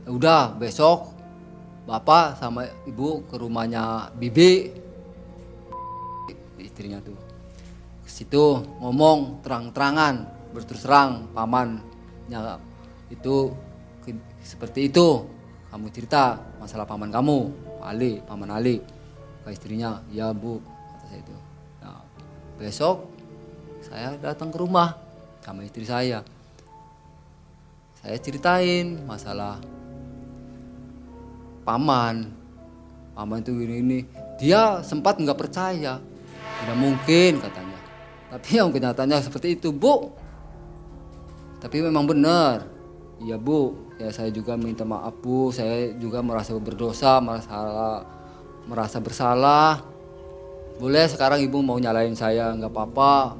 [0.08, 1.12] Ya udah besok
[1.84, 4.72] bapak sama ibu ke rumahnya bibi.
[6.60, 7.16] Istrinya tuh.
[8.04, 12.58] Ke situ ngomong terang-terangan berterus terang pamannya
[13.10, 13.54] itu
[14.42, 15.26] seperti itu
[15.70, 17.38] kamu cerita masalah paman kamu
[17.80, 18.82] Ali paman Ali.
[19.40, 21.36] Ke istrinya ya bu kata saya itu.
[21.80, 22.02] Nah,
[22.58, 22.96] besok
[23.80, 24.98] saya datang ke rumah
[25.40, 26.26] sama istri saya.
[28.02, 29.62] Saya ceritain masalah
[31.64, 32.28] paman.
[33.14, 33.98] Paman itu ini ini
[34.36, 36.02] dia sempat nggak percaya.
[36.60, 37.78] Tidak mungkin katanya.
[38.34, 40.10] Tapi yang kenyataannya seperti itu bu.
[41.62, 42.66] Tapi memang benar.
[43.20, 45.52] Iya bu ya saya juga minta maaf bu.
[45.52, 47.56] Saya juga merasa berdosa merasa
[48.64, 49.84] merasa bersalah.
[50.80, 53.36] Boleh sekarang ibu mau nyalain saya nggak apa-apa.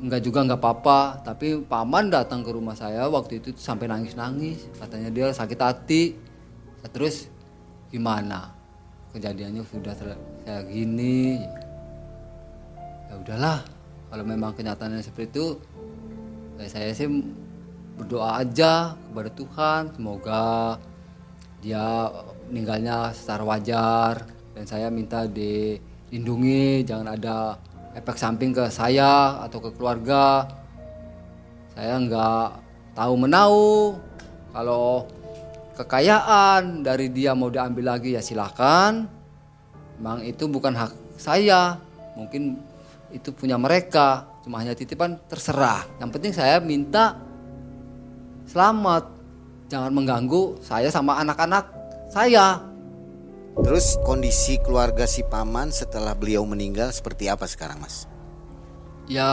[0.00, 1.00] Nggak juga nggak apa-apa.
[1.20, 4.64] Tapi paman datang ke rumah saya waktu itu sampai nangis-nangis.
[4.80, 6.16] Katanya dia sakit hati.
[6.88, 7.28] Terus
[7.92, 8.56] gimana?
[9.12, 9.92] Kejadiannya sudah
[10.48, 11.44] kayak gini.
[13.12, 13.60] Ya udahlah.
[14.08, 15.46] Kalau memang kenyataannya seperti itu
[16.66, 17.08] saya sih
[18.00, 20.80] berdoa aja kepada Tuhan semoga
[21.60, 22.08] dia
[22.48, 24.24] meninggalnya secara wajar.
[24.56, 27.60] Dan saya minta dilindungi jangan ada
[27.92, 30.48] efek samping ke saya atau ke keluarga.
[31.76, 32.48] Saya nggak
[32.96, 33.60] tahu menau.
[34.50, 35.06] Kalau
[35.76, 39.06] kekayaan dari dia mau diambil lagi ya silahkan
[40.00, 41.76] memang itu bukan hak saya.
[42.16, 42.56] Mungkin
[43.12, 44.24] itu punya mereka.
[44.40, 45.84] Cuma hanya titipan terserah.
[46.00, 47.29] Yang penting saya minta
[48.50, 49.06] selamat.
[49.70, 51.70] Jangan mengganggu saya sama anak-anak
[52.10, 52.58] saya.
[53.54, 58.10] Terus kondisi keluarga si paman setelah beliau meninggal seperti apa sekarang, Mas?
[59.06, 59.30] Ya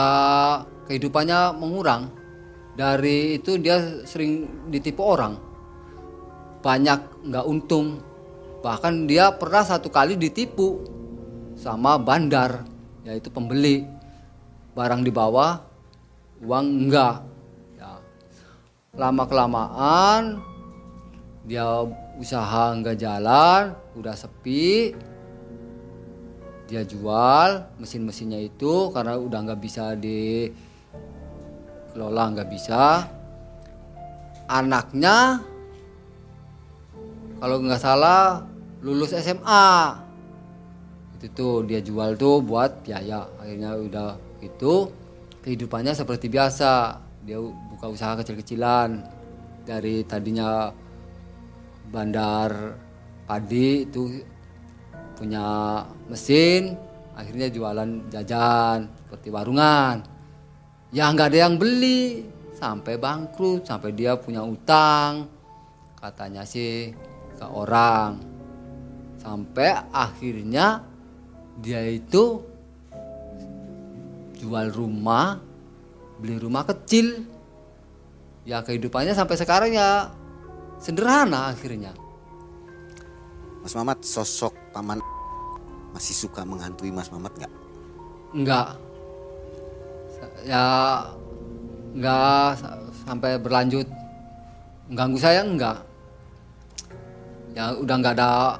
[0.86, 2.14] kehidupannya mengurang.
[2.78, 5.34] Dari itu dia sering ditipu orang.
[6.62, 7.98] Banyak nggak untung.
[8.62, 10.86] Bahkan dia pernah satu kali ditipu
[11.58, 12.62] sama bandar,
[13.02, 13.82] yaitu pembeli.
[14.78, 15.58] Barang dibawa,
[16.38, 17.26] uang enggak
[18.98, 20.42] lama kelamaan
[21.46, 21.64] dia
[22.20, 24.92] usaha nggak jalan udah sepi.
[26.68, 30.52] Dia jual mesin-mesinnya itu karena udah nggak bisa dikelola
[32.36, 33.08] nggak bisa.
[34.44, 35.40] Anaknya
[37.40, 38.44] kalau nggak salah
[38.84, 40.04] lulus SMA
[41.16, 43.24] itu tuh dia jual tuh buat biaya.
[43.40, 44.92] Akhirnya udah itu
[45.40, 47.00] kehidupannya seperti biasa.
[47.24, 47.40] Dia
[47.78, 49.06] buka usaha kecil-kecilan.
[49.62, 50.74] Dari tadinya
[51.94, 52.74] bandar
[53.22, 54.18] padi itu
[55.14, 56.74] punya mesin
[57.14, 60.02] akhirnya jualan jajan seperti warungan.
[60.90, 62.26] Ya nggak ada yang beli
[62.58, 65.30] sampai bangkrut sampai dia punya utang
[66.02, 66.90] katanya sih
[67.38, 68.18] ke orang.
[69.22, 70.82] Sampai akhirnya
[71.62, 72.42] dia itu
[74.34, 75.38] jual rumah
[76.18, 77.37] beli rumah kecil
[78.48, 80.08] ya kehidupannya sampai sekarang ya
[80.80, 81.92] sederhana akhirnya.
[83.60, 85.04] Mas Mamat sosok paman
[85.92, 87.52] masih suka menghantui Mas Mamat nggak?
[88.28, 88.68] enggak
[90.44, 90.64] ya
[91.92, 93.84] enggak sa- sampai berlanjut.
[94.88, 95.84] Mengganggu saya enggak
[97.52, 98.56] ya udah enggak ada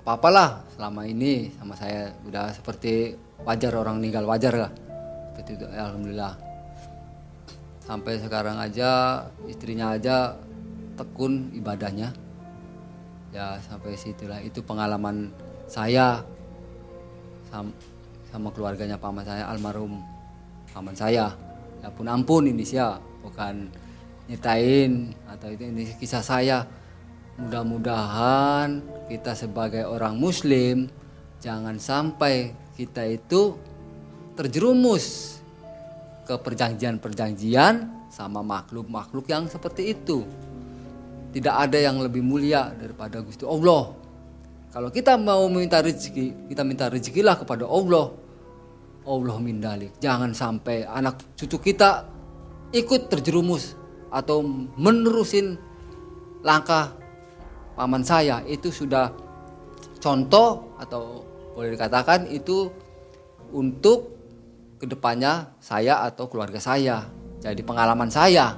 [0.00, 1.52] apa-apalah selama ini.
[1.60, 3.12] Sama saya udah seperti
[3.44, 4.72] wajar orang meninggal wajar lah.
[5.36, 6.45] Seperti itu alhamdulillah
[7.86, 10.34] sampai sekarang aja istrinya aja
[10.98, 12.10] tekun ibadahnya.
[13.30, 14.42] Ya sampai situlah.
[14.42, 15.30] Itu pengalaman
[15.70, 16.26] saya
[17.48, 17.76] sam-
[18.28, 20.02] sama keluarganya paman saya almarhum
[20.74, 21.30] paman saya.
[21.80, 23.70] Ya pun ampun ini sih ya bukan
[24.26, 26.66] nyetain atau itu ini kisah saya.
[27.36, 28.80] Mudah-mudahan
[29.12, 30.88] kita sebagai orang muslim
[31.38, 33.60] jangan sampai kita itu
[34.34, 35.35] terjerumus
[36.26, 37.74] ke perjanjian-perjanjian
[38.10, 40.26] sama makhluk-makhluk yang seperti itu
[41.30, 44.06] tidak ada yang lebih mulia daripada Gusti Allah
[44.76, 48.12] kalau kita mau minta rezeki, kita minta rezekilah kepada Allah.
[49.08, 49.96] Allah mindalik.
[50.04, 52.04] Jangan sampai anak cucu kita
[52.76, 53.72] ikut terjerumus
[54.12, 54.44] atau
[54.76, 55.56] menerusin
[56.44, 56.92] langkah
[57.72, 58.44] paman saya.
[58.44, 59.16] Itu sudah
[59.96, 61.24] contoh atau
[61.56, 62.68] boleh dikatakan itu
[63.56, 64.15] untuk
[64.76, 67.08] ke depannya saya atau keluarga saya.
[67.40, 68.56] Jadi pengalaman saya.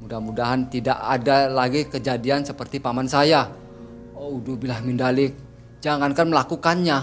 [0.00, 3.50] Mudah-mudahan tidak ada lagi kejadian seperti paman saya.
[4.16, 5.36] Oh, udah bilah mindalik.
[5.84, 6.98] Jangankan melakukannya.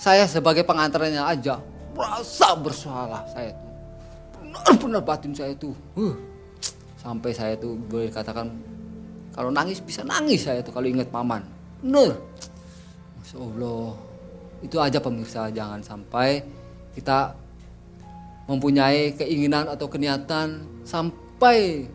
[0.00, 1.60] Saya sebagai pengantarnya aja
[2.00, 3.70] merasa bersalah saya tuh.
[4.40, 5.76] Benar-benar batin saya tuh.
[5.92, 6.16] Huh.
[6.96, 8.48] Sampai saya tuh boleh katakan
[9.32, 11.44] kalau nangis bisa nangis saya tuh kalau ingat paman.
[11.84, 12.16] Bener.
[13.20, 13.92] Masya Allah.
[14.60, 16.44] Itu aja pemirsa jangan sampai
[16.96, 17.38] kita
[18.50, 21.86] mempunyai keinginan atau keniatan sampai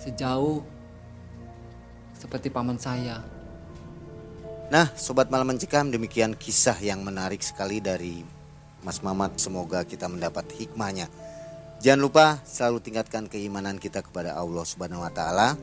[0.00, 0.64] sejauh
[2.16, 3.20] seperti paman saya.
[4.72, 8.24] Nah, sobat malam mencekam demikian kisah yang menarik sekali dari
[8.80, 9.36] Mas Mamat.
[9.36, 11.12] Semoga kita mendapat hikmahnya.
[11.84, 15.58] Jangan lupa selalu tingkatkan keimanan kita kepada Allah Subhanahu wa taala.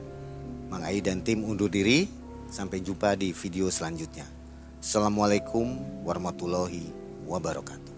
[0.69, 2.05] Mang Ai dan tim undur diri.
[2.53, 4.29] Sampai jumpa di video selanjutnya.
[4.77, 5.73] Assalamualaikum
[6.05, 6.93] warahmatullahi
[7.25, 7.88] wabarakatuh.